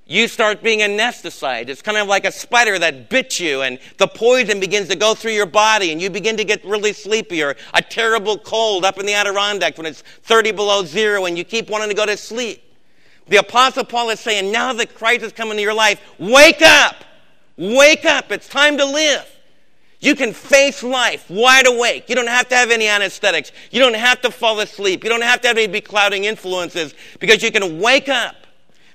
you 0.08 0.26
start 0.26 0.62
being 0.62 0.78
anesthetized. 0.78 1.68
It's 1.68 1.82
kind 1.82 1.98
of 1.98 2.08
like 2.08 2.24
a 2.24 2.32
spider 2.32 2.78
that 2.78 3.10
bit 3.10 3.38
you, 3.38 3.60
and 3.60 3.78
the 3.98 4.08
poison 4.08 4.58
begins 4.58 4.88
to 4.88 4.96
go 4.96 5.14
through 5.14 5.32
your 5.32 5.46
body, 5.46 5.92
and 5.92 6.00
you 6.00 6.08
begin 6.08 6.38
to 6.38 6.44
get 6.44 6.64
really 6.64 6.94
sleepy, 6.94 7.42
or 7.42 7.56
a 7.74 7.82
terrible 7.82 8.38
cold 8.38 8.86
up 8.86 8.98
in 8.98 9.04
the 9.04 9.12
Adirondacks 9.12 9.76
when 9.76 9.86
it's 9.86 10.00
30 10.00 10.52
below 10.52 10.82
zero, 10.82 11.26
and 11.26 11.36
you 11.36 11.44
keep 11.44 11.68
wanting 11.68 11.90
to 11.90 11.94
go 11.94 12.06
to 12.06 12.16
sleep. 12.16 12.62
The 13.28 13.38
Apostle 13.38 13.84
Paul 13.84 14.10
is 14.10 14.20
saying, 14.20 14.50
now 14.50 14.72
that 14.72 14.94
Christ 14.94 15.22
has 15.22 15.32
come 15.32 15.50
into 15.50 15.62
your 15.62 15.74
life, 15.74 16.00
wake 16.18 16.62
up! 16.62 16.96
Wake 17.56 18.04
up! 18.04 18.30
It's 18.32 18.48
time 18.48 18.78
to 18.78 18.84
live. 18.84 19.26
You 20.00 20.14
can 20.14 20.32
face 20.32 20.82
life 20.82 21.28
wide 21.28 21.66
awake. 21.66 22.08
You 22.08 22.14
don't 22.14 22.28
have 22.28 22.48
to 22.50 22.54
have 22.54 22.70
any 22.70 22.86
anesthetics. 22.86 23.50
You 23.70 23.80
don't 23.80 23.96
have 23.96 24.20
to 24.22 24.30
fall 24.30 24.60
asleep. 24.60 25.02
You 25.02 25.10
don't 25.10 25.22
have 25.22 25.40
to 25.40 25.48
have 25.48 25.58
any 25.58 25.66
beclouding 25.66 26.24
influences 26.24 26.94
because 27.18 27.42
you 27.42 27.50
can 27.50 27.80
wake 27.80 28.08
up 28.08 28.36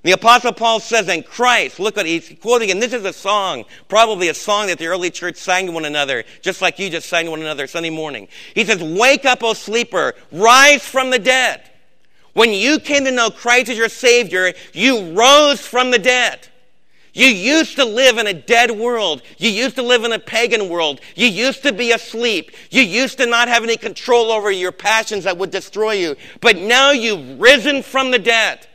the 0.03 0.11
Apostle 0.11 0.51
Paul 0.51 0.81
says, 0.81 1.07
in 1.07 1.23
Christ, 1.23 1.79
look 1.79 1.95
what 1.95 2.05
he's 2.05 2.35
quoting, 2.41 2.71
and 2.71 2.81
this 2.81 2.91
is 2.91 3.05
a 3.05 3.13
song, 3.13 3.63
probably 3.87 4.27
a 4.27 4.33
song 4.33 4.67
that 4.67 4.77
the 4.77 4.87
early 4.87 5.09
church 5.09 5.37
sang 5.37 5.67
to 5.67 5.71
one 5.71 5.85
another, 5.85 6.25
just 6.41 6.61
like 6.61 6.77
you 6.77 6.89
just 6.89 7.07
sang 7.07 7.25
to 7.25 7.31
one 7.31 7.39
another 7.39 7.67
Sunday 7.67 7.89
morning. 7.89 8.27
He 8.53 8.65
says, 8.65 8.83
Wake 8.83 9.23
up, 9.23 9.41
O 9.43 9.53
sleeper, 9.53 10.13
rise 10.33 10.85
from 10.85 11.09
the 11.09 11.19
dead. 11.19 11.69
When 12.33 12.51
you 12.51 12.79
came 12.79 13.05
to 13.05 13.11
know 13.11 13.29
Christ 13.29 13.69
as 13.69 13.77
your 13.77 13.89
Savior, 13.89 14.53
you 14.73 15.13
rose 15.13 15.61
from 15.61 15.91
the 15.91 15.99
dead. 15.99 16.47
You 17.13 17.27
used 17.27 17.75
to 17.75 17.85
live 17.85 18.17
in 18.17 18.25
a 18.25 18.33
dead 18.33 18.71
world. 18.71 19.21
You 19.37 19.51
used 19.51 19.75
to 19.75 19.83
live 19.83 20.03
in 20.03 20.13
a 20.13 20.19
pagan 20.19 20.67
world. 20.67 20.99
You 21.15 21.27
used 21.27 21.61
to 21.61 21.71
be 21.71 21.91
asleep. 21.91 22.51
You 22.71 22.81
used 22.81 23.19
to 23.19 23.27
not 23.27 23.47
have 23.47 23.63
any 23.63 23.77
control 23.77 24.31
over 24.31 24.49
your 24.49 24.71
passions 24.71 25.25
that 25.25 25.37
would 25.37 25.51
destroy 25.51 25.91
you. 25.91 26.15
But 26.41 26.57
now 26.57 26.89
you've 26.89 27.39
risen 27.39 27.83
from 27.83 28.09
the 28.09 28.17
dead. 28.17 28.67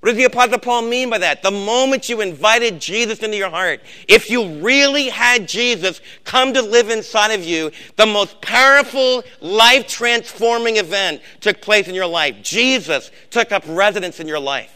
What 0.00 0.10
does 0.10 0.16
the 0.16 0.24
Apostle 0.24 0.58
Paul 0.58 0.82
mean 0.82 1.10
by 1.10 1.18
that? 1.18 1.42
The 1.42 1.50
moment 1.50 2.08
you 2.08 2.20
invited 2.20 2.80
Jesus 2.80 3.18
into 3.18 3.36
your 3.36 3.50
heart, 3.50 3.80
if 4.06 4.30
you 4.30 4.60
really 4.60 5.08
had 5.08 5.48
Jesus 5.48 6.00
come 6.22 6.54
to 6.54 6.62
live 6.62 6.88
inside 6.88 7.32
of 7.32 7.44
you, 7.44 7.72
the 7.96 8.06
most 8.06 8.40
powerful, 8.40 9.24
life 9.40 9.88
transforming 9.88 10.76
event 10.76 11.20
took 11.40 11.60
place 11.60 11.88
in 11.88 11.96
your 11.96 12.06
life. 12.06 12.36
Jesus 12.42 13.10
took 13.30 13.50
up 13.50 13.64
residence 13.66 14.20
in 14.20 14.28
your 14.28 14.38
life. 14.38 14.72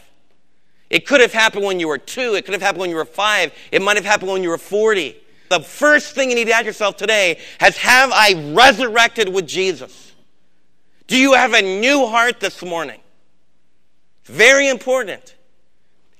It 0.89 1.07
could 1.07 1.21
have 1.21 1.33
happened 1.33 1.63
when 1.63 1.79
you 1.79 1.87
were 1.87 1.97
two, 1.97 2.35
it 2.35 2.43
could 2.43 2.53
have 2.53 2.61
happened 2.61 2.81
when 2.81 2.89
you 2.89 2.97
were 2.97 3.05
five, 3.05 3.53
it 3.71 3.81
might 3.81 3.95
have 3.95 4.05
happened 4.05 4.31
when 4.31 4.43
you 4.43 4.49
were 4.49 4.57
40. 4.57 5.15
The 5.49 5.61
first 5.61 6.15
thing 6.15 6.29
you 6.29 6.35
need 6.35 6.45
to 6.45 6.53
ask 6.53 6.65
yourself 6.65 6.97
today 6.97 7.39
is 7.65 7.77
Have 7.77 8.11
I 8.11 8.51
resurrected 8.53 9.29
with 9.29 9.47
Jesus? 9.47 10.11
Do 11.07 11.17
you 11.17 11.33
have 11.33 11.53
a 11.53 11.61
new 11.61 12.07
heart 12.07 12.39
this 12.39 12.61
morning? 12.61 12.99
Very 14.25 14.69
important. 14.69 15.35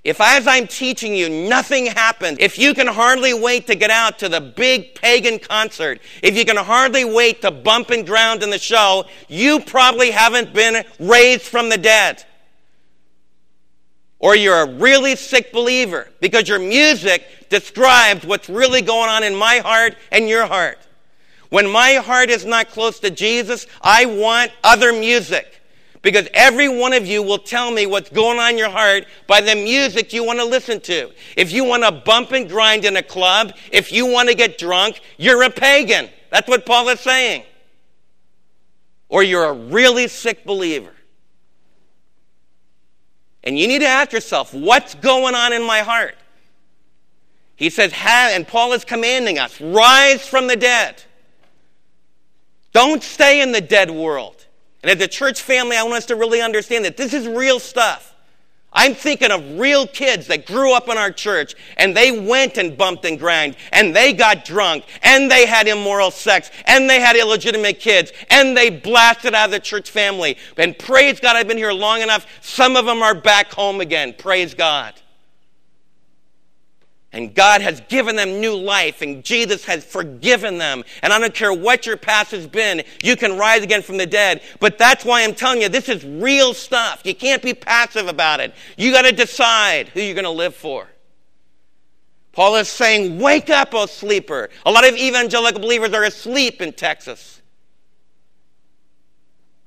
If 0.03 0.19
as 0.19 0.47
I'm 0.47 0.67
teaching 0.67 1.15
you, 1.15 1.29
nothing 1.29 1.85
happened, 1.85 2.41
if 2.41 2.59
you 2.59 2.73
can 2.73 2.87
hardly 2.87 3.33
wait 3.33 3.67
to 3.67 3.75
get 3.75 3.89
out 3.89 4.19
to 4.19 4.27
the 4.27 4.41
big 4.41 4.95
pagan 4.95 5.39
concert, 5.39 6.01
if 6.21 6.35
you 6.35 6.43
can 6.43 6.57
hardly 6.57 7.05
wait 7.05 7.41
to 7.41 7.51
bump 7.51 7.89
and 7.89 8.05
ground 8.05 8.43
in 8.43 8.49
the 8.49 8.59
show, 8.59 9.05
you 9.29 9.61
probably 9.61 10.11
haven't 10.11 10.53
been 10.53 10.83
raised 10.99 11.43
from 11.43 11.69
the 11.69 11.77
dead. 11.77 12.25
Or 14.19 14.35
you're 14.35 14.61
a 14.61 14.73
really 14.73 15.15
sick 15.15 15.53
believer 15.53 16.09
because 16.19 16.49
your 16.49 16.59
music 16.59 17.49
describes 17.49 18.25
what's 18.25 18.49
really 18.49 18.81
going 18.81 19.09
on 19.09 19.23
in 19.23 19.35
my 19.35 19.59
heart 19.59 19.95
and 20.11 20.27
your 20.27 20.45
heart. 20.45 20.79
When 21.49 21.69
my 21.69 21.93
heart 21.95 22.29
is 22.29 22.43
not 22.43 22.69
close 22.69 22.99
to 23.01 23.09
Jesus, 23.09 23.67
I 23.81 24.05
want 24.05 24.51
other 24.63 24.91
music. 24.91 25.61
Because 26.03 26.27
every 26.33 26.67
one 26.67 26.91
of 26.93 27.07
you 27.07 27.23
will 27.23 27.39
tell 27.39 27.71
me 27.71 27.87
what's 27.87 28.09
going 28.09 28.37
on 28.37 28.51
in 28.51 28.57
your 28.57 28.69
heart 28.69 29.05
by 29.25 29.39
the 29.41 29.55
music 29.55 30.13
you 30.13 30.23
want 30.23 30.37
to 30.37 30.45
listen 30.45 30.81
to. 30.81 31.09
If 31.37 31.51
you 31.53 31.63
want 31.63 31.83
to 31.83 31.91
bump 31.91 32.33
and 32.33 32.47
grind 32.47 32.83
in 32.83 32.97
a 32.97 33.01
club, 33.01 33.53
if 33.71 33.89
you 33.91 34.05
want 34.05 34.27
to 34.27 34.35
get 34.35 34.57
drunk, 34.57 34.99
you're 35.17 35.41
a 35.43 35.49
pagan. 35.49 36.09
That's 36.29 36.47
what 36.47 36.65
Paul 36.65 36.89
is 36.89 36.99
saying. 36.99 37.43
Or 39.07 39.23
you're 39.23 39.45
a 39.45 39.53
really 39.53 40.09
sick 40.09 40.45
believer. 40.45 40.93
And 43.45 43.57
you 43.57 43.67
need 43.67 43.79
to 43.79 43.87
ask 43.87 44.11
yourself, 44.11 44.53
what's 44.53 44.95
going 44.95 45.35
on 45.35 45.53
in 45.53 45.63
my 45.63 45.79
heart? 45.79 46.15
He 47.55 47.69
says, 47.69 47.93
and 47.95 48.45
Paul 48.45 48.73
is 48.73 48.83
commanding 48.83 49.39
us, 49.39 49.61
rise 49.61 50.27
from 50.27 50.47
the 50.47 50.57
dead. 50.57 51.01
Don't 52.73 53.01
stay 53.01 53.41
in 53.41 53.53
the 53.53 53.61
dead 53.61 53.89
world. 53.89 54.42
And 54.83 54.91
as 54.91 55.01
a 55.01 55.07
church 55.07 55.41
family, 55.41 55.77
I 55.77 55.83
want 55.83 55.95
us 55.95 56.05
to 56.07 56.15
really 56.15 56.41
understand 56.41 56.85
that 56.85 56.97
this 56.97 57.13
is 57.13 57.27
real 57.27 57.59
stuff. 57.59 58.13
I'm 58.73 58.95
thinking 58.95 59.31
of 59.31 59.59
real 59.59 59.85
kids 59.85 60.27
that 60.27 60.47
grew 60.47 60.73
up 60.73 60.89
in 60.89 60.97
our 60.97 61.11
church 61.11 61.55
and 61.77 61.95
they 61.95 62.11
went 62.11 62.57
and 62.57 62.75
bumped 62.75 63.05
and 63.05 63.19
grind 63.19 63.55
and 63.71 63.95
they 63.95 64.13
got 64.13 64.45
drunk 64.45 64.85
and 65.03 65.29
they 65.29 65.45
had 65.45 65.67
immoral 65.67 66.09
sex 66.09 66.49
and 66.65 66.89
they 66.89 66.99
had 66.99 67.15
illegitimate 67.15 67.79
kids 67.79 68.11
and 68.31 68.57
they 68.57 68.71
blasted 68.71 69.35
out 69.35 69.45
of 69.45 69.51
the 69.51 69.59
church 69.59 69.91
family. 69.91 70.37
And 70.57 70.77
praise 70.77 71.19
God, 71.19 71.35
I've 71.35 71.47
been 71.47 71.57
here 71.57 71.71
long 71.71 72.01
enough. 72.01 72.25
Some 72.41 72.75
of 72.75 72.85
them 72.85 73.03
are 73.03 73.15
back 73.15 73.51
home 73.53 73.79
again. 73.79 74.13
Praise 74.17 74.55
God. 74.55 74.95
And 77.13 77.35
God 77.35 77.61
has 77.61 77.79
given 77.81 78.15
them 78.15 78.41
new 78.41 78.55
life, 78.55 79.03
and 79.03 79.23
Jesus 79.23 79.63
has 79.65 79.85
forgiven 79.85 80.57
them. 80.57 80.83
And 81.03 81.13
I 81.13 81.19
don't 81.19 81.33
care 81.33 81.53
what 81.53 81.85
your 81.85 81.95
past 81.95 82.31
has 82.31 82.47
been, 82.47 82.83
you 83.03 83.15
can 83.15 83.37
rise 83.37 83.61
again 83.61 83.83
from 83.83 83.97
the 83.97 84.07
dead. 84.07 84.41
But 84.59 84.79
that's 84.79 85.05
why 85.05 85.23
I'm 85.23 85.35
telling 85.35 85.61
you, 85.61 85.69
this 85.69 85.89
is 85.89 86.03
real 86.03 86.55
stuff. 86.55 87.01
You 87.03 87.13
can't 87.13 87.43
be 87.43 87.53
passive 87.53 88.07
about 88.07 88.39
it. 88.39 88.53
You 88.77 88.91
got 88.91 89.03
to 89.03 89.11
decide 89.11 89.89
who 89.89 90.01
you're 90.01 90.15
going 90.15 90.23
to 90.23 90.31
live 90.31 90.55
for. 90.55 90.87
Paul 92.31 92.55
is 92.55 92.67
saying, 92.67 93.19
Wake 93.19 93.51
up, 93.51 93.75
O 93.75 93.85
sleeper. 93.85 94.49
A 94.65 94.71
lot 94.71 94.87
of 94.87 94.95
evangelical 94.95 95.61
believers 95.61 95.93
are 95.93 96.03
asleep 96.03 96.61
in 96.61 96.73
Texas. 96.73 97.32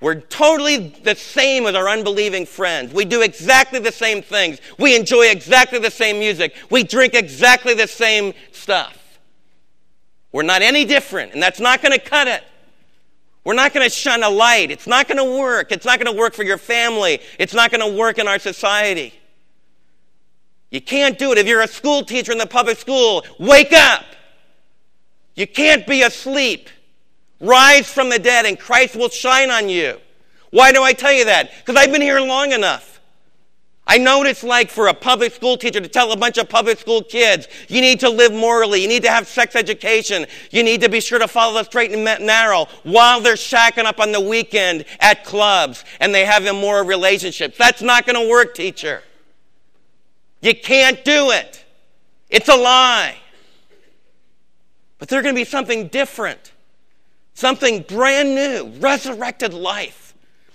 We're 0.00 0.20
totally 0.20 0.88
the 1.02 1.14
same 1.14 1.66
as 1.66 1.74
our 1.74 1.88
unbelieving 1.88 2.44
friends. 2.44 2.92
We 2.92 3.06
do 3.06 3.22
exactly 3.22 3.78
the 3.78 3.92
same 3.92 4.22
things. 4.22 4.58
We 4.78 4.94
enjoy 4.94 5.28
exactly 5.28 5.78
the 5.78 5.90
same 5.90 6.18
music. 6.18 6.54
We 6.70 6.82
drink 6.82 7.14
exactly 7.14 7.72
the 7.72 7.88
same 7.88 8.34
stuff. 8.52 9.20
We're 10.32 10.42
not 10.42 10.60
any 10.60 10.84
different, 10.84 11.32
and 11.32 11.42
that's 11.42 11.60
not 11.60 11.80
going 11.80 11.92
to 11.92 11.98
cut 11.98 12.28
it. 12.28 12.44
We're 13.42 13.54
not 13.54 13.72
going 13.72 13.88
to 13.88 13.94
shine 13.94 14.22
a 14.22 14.28
light. 14.28 14.70
It's 14.70 14.86
not 14.86 15.08
going 15.08 15.18
to 15.18 15.38
work. 15.38 15.72
It's 15.72 15.86
not 15.86 15.98
going 15.98 16.12
to 16.12 16.20
work 16.20 16.34
for 16.34 16.42
your 16.42 16.58
family. 16.58 17.20
It's 17.38 17.54
not 17.54 17.70
going 17.70 17.80
to 17.80 17.96
work 17.96 18.18
in 18.18 18.28
our 18.28 18.38
society. 18.38 19.14
You 20.70 20.80
can't 20.80 21.16
do 21.16 21.32
it. 21.32 21.38
If 21.38 21.46
you're 21.46 21.62
a 21.62 21.68
school 21.68 22.04
teacher 22.04 22.32
in 22.32 22.38
the 22.38 22.46
public 22.46 22.76
school, 22.76 23.24
wake 23.38 23.72
up. 23.72 24.04
You 25.36 25.46
can't 25.46 25.86
be 25.86 26.02
asleep. 26.02 26.68
Rise 27.40 27.90
from 27.90 28.08
the 28.08 28.18
dead 28.18 28.46
and 28.46 28.58
Christ 28.58 28.96
will 28.96 29.08
shine 29.08 29.50
on 29.50 29.68
you. 29.68 29.98
Why 30.50 30.72
do 30.72 30.82
I 30.82 30.92
tell 30.92 31.12
you 31.12 31.26
that? 31.26 31.50
Because 31.58 31.76
I've 31.76 31.92
been 31.92 32.02
here 32.02 32.20
long 32.20 32.52
enough. 32.52 32.96
I 33.88 33.98
know 33.98 34.18
what 34.18 34.26
it's 34.26 34.42
like 34.42 34.68
for 34.68 34.88
a 34.88 34.94
public 34.94 35.32
school 35.32 35.56
teacher 35.56 35.80
to 35.80 35.88
tell 35.88 36.10
a 36.10 36.16
bunch 36.16 36.38
of 36.38 36.48
public 36.48 36.80
school 36.80 37.02
kids, 37.02 37.46
you 37.68 37.80
need 37.80 38.00
to 38.00 38.10
live 38.10 38.32
morally, 38.32 38.82
you 38.82 38.88
need 38.88 39.04
to 39.04 39.10
have 39.10 39.28
sex 39.28 39.54
education, 39.54 40.26
you 40.50 40.64
need 40.64 40.80
to 40.80 40.88
be 40.88 40.98
sure 40.98 41.20
to 41.20 41.28
follow 41.28 41.54
the 41.54 41.62
straight 41.62 41.92
and 41.92 42.02
narrow 42.02 42.66
while 42.82 43.20
they're 43.20 43.34
shacking 43.34 43.84
up 43.84 44.00
on 44.00 44.10
the 44.10 44.20
weekend 44.20 44.84
at 44.98 45.24
clubs 45.24 45.84
and 46.00 46.12
they 46.12 46.24
have 46.24 46.46
immoral 46.46 46.84
relationships. 46.84 47.56
That's 47.56 47.80
not 47.80 48.06
going 48.06 48.20
to 48.20 48.28
work, 48.28 48.54
teacher. 48.54 49.02
You 50.40 50.54
can't 50.54 51.04
do 51.04 51.30
it. 51.30 51.64
It's 52.28 52.48
a 52.48 52.56
lie. 52.56 53.16
But 54.98 55.08
there's 55.08 55.22
going 55.22 55.34
to 55.34 55.40
be 55.40 55.44
something 55.44 55.88
different. 55.88 56.52
Something 57.36 57.82
brand 57.82 58.34
new, 58.34 58.72
resurrected 58.80 59.52
life. 59.52 60.14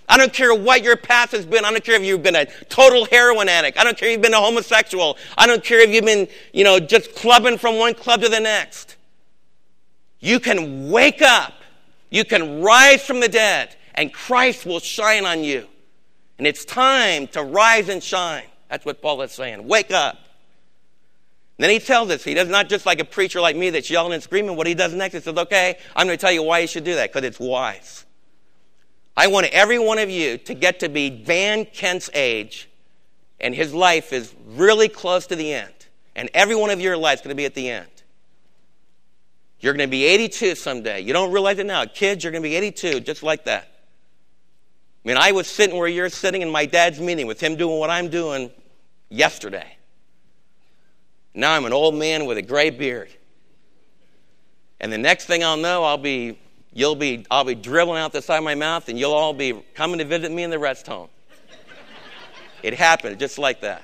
I 0.09 0.17
don't 0.17 0.33
care 0.33 0.51
what 0.55 0.83
your 0.83 0.97
past 0.97 1.31
has 1.33 1.45
been. 1.45 1.63
I 1.63 1.69
don't 1.69 1.83
care 1.83 1.93
if 1.93 2.03
you've 2.03 2.23
been 2.23 2.35
a 2.35 2.47
total 2.69 3.05
heroin 3.05 3.47
addict. 3.47 3.77
I 3.77 3.83
don't 3.83 3.95
care 3.95 4.09
if 4.09 4.13
you've 4.13 4.21
been 4.23 4.33
a 4.33 4.41
homosexual. 4.41 5.15
I 5.37 5.45
don't 5.45 5.63
care 5.63 5.79
if 5.79 5.91
you've 5.91 6.05
been, 6.05 6.27
you 6.53 6.63
know, 6.63 6.79
just 6.79 7.13
clubbing 7.13 7.59
from 7.59 7.77
one 7.77 7.93
club 7.93 8.21
to 8.21 8.29
the 8.29 8.39
next. 8.39 8.95
You 10.21 10.39
can 10.39 10.89
wake 10.89 11.21
up. 11.21 11.53
You 12.09 12.25
can 12.25 12.63
rise 12.63 13.05
from 13.05 13.19
the 13.19 13.29
dead, 13.29 13.75
and 13.93 14.11
Christ 14.11 14.65
will 14.65 14.79
shine 14.79 15.23
on 15.23 15.43
you. 15.43 15.67
And 16.39 16.47
it's 16.47 16.65
time 16.65 17.27
to 17.27 17.43
rise 17.43 17.89
and 17.89 18.01
shine. 18.01 18.45
That's 18.71 18.87
what 18.87 19.03
Paul 19.03 19.21
is 19.21 19.31
saying. 19.31 19.67
Wake 19.67 19.91
up. 19.91 20.17
Then 21.57 21.69
he 21.69 21.79
tells 21.79 22.09
us, 22.09 22.23
he 22.23 22.33
does 22.33 22.47
not 22.47 22.69
just 22.69 22.85
like 22.85 22.99
a 22.99 23.05
preacher 23.05 23.39
like 23.39 23.55
me 23.55 23.69
that's 23.69 23.89
yelling 23.89 24.13
and 24.13 24.23
screaming. 24.23 24.55
What 24.55 24.65
he 24.65 24.73
does 24.73 24.93
next, 24.93 25.13
he 25.13 25.21
says, 25.21 25.37
okay, 25.37 25.77
I'm 25.95 26.07
going 26.07 26.17
to 26.17 26.21
tell 26.21 26.31
you 26.31 26.41
why 26.43 26.59
you 26.59 26.67
should 26.67 26.83
do 26.83 26.95
that, 26.95 27.13
because 27.13 27.27
it's 27.27 27.39
wise. 27.39 28.05
I 29.15 29.27
want 29.27 29.47
every 29.47 29.77
one 29.77 29.99
of 29.99 30.09
you 30.09 30.37
to 30.39 30.53
get 30.53 30.79
to 30.79 30.89
be 30.89 31.23
Van 31.23 31.65
Kent's 31.65 32.09
age, 32.13 32.69
and 33.39 33.53
his 33.53 33.73
life 33.73 34.13
is 34.13 34.33
really 34.47 34.89
close 34.89 35.27
to 35.27 35.35
the 35.35 35.53
end. 35.53 35.73
And 36.15 36.29
every 36.33 36.55
one 36.55 36.71
of 36.71 36.81
your 36.81 36.97
lives 36.97 37.21
is 37.21 37.25
going 37.25 37.35
to 37.35 37.39
be 37.39 37.45
at 37.45 37.53
the 37.53 37.69
end. 37.69 37.87
You're 39.59 39.73
going 39.73 39.87
to 39.87 39.91
be 39.91 40.05
82 40.05 40.55
someday. 40.55 41.01
You 41.01 41.13
don't 41.13 41.31
realize 41.31 41.59
it 41.59 41.67
now. 41.67 41.85
Kids, 41.85 42.23
you're 42.23 42.31
going 42.31 42.41
to 42.41 42.49
be 42.49 42.55
82, 42.55 43.01
just 43.01 43.21
like 43.21 43.45
that. 43.45 43.67
I 45.03 45.07
mean, 45.07 45.17
I 45.17 45.31
was 45.31 45.47
sitting 45.47 45.77
where 45.77 45.87
you're 45.87 46.09
sitting 46.09 46.41
in 46.41 46.49
my 46.49 46.65
dad's 46.65 46.99
meeting 46.99 47.27
with 47.27 47.39
him 47.39 47.55
doing 47.55 47.79
what 47.79 47.89
I'm 47.89 48.09
doing 48.09 48.51
yesterday. 49.09 49.77
Now 51.33 51.53
I'm 51.53 51.65
an 51.65 51.73
old 51.73 51.95
man 51.95 52.25
with 52.25 52.37
a 52.37 52.41
gray 52.41 52.69
beard. 52.69 53.09
And 54.79 54.91
the 54.91 54.97
next 54.97 55.25
thing 55.25 55.43
I'll 55.43 55.57
know, 55.57 55.83
I'll 55.83 55.97
be, 55.97 56.39
you'll 56.73 56.95
be, 56.95 57.25
I'll 57.29 57.43
be 57.43 57.55
dribbling 57.55 57.99
out 57.99 58.11
the 58.11 58.21
side 58.21 58.39
of 58.39 58.43
my 58.43 58.55
mouth, 58.55 58.89
and 58.89 58.97
you'll 58.97 59.13
all 59.13 59.33
be 59.33 59.53
coming 59.75 59.99
to 59.99 60.05
visit 60.05 60.31
me 60.31 60.43
in 60.43 60.49
the 60.49 60.59
rest 60.59 60.87
home. 60.87 61.09
it 62.63 62.73
happened 62.73 63.19
just 63.19 63.37
like 63.37 63.61
that. 63.61 63.83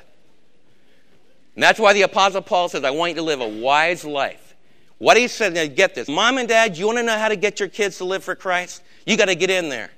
And 1.56 1.64
that's 1.64 1.80
why 1.80 1.94
the 1.94 2.04
Apostle 2.04 2.42
Paul 2.42 2.70
says, 2.70 2.84
I 2.84 2.92
want 2.92 3.12
you 3.12 3.16
to 3.16 3.22
live 3.24 3.42
a 3.42 3.48
wise 3.48 4.04
life. 4.06 4.56
What 4.98 5.18
he 5.18 5.28
said, 5.28 5.54
now 5.54 5.66
get 5.68 5.96
this. 5.96 6.08
Mom 6.08 6.38
and 6.38 6.48
dad, 6.48 6.78
you 6.78 6.88
want 6.88 6.98
to 6.98 7.04
know 7.04 7.18
how 7.18 7.30
to 7.30 7.36
get 7.36 7.60
your 7.60 7.70
kids 7.70 7.98
to 8.00 8.06
live 8.06 8.24
for 8.24 8.36
Christ? 8.36 8.82
You 9.06 9.16
got 9.18 9.26
to 9.26 9.36
get 9.36 9.50
in 9.50 9.70
there. 9.70 9.92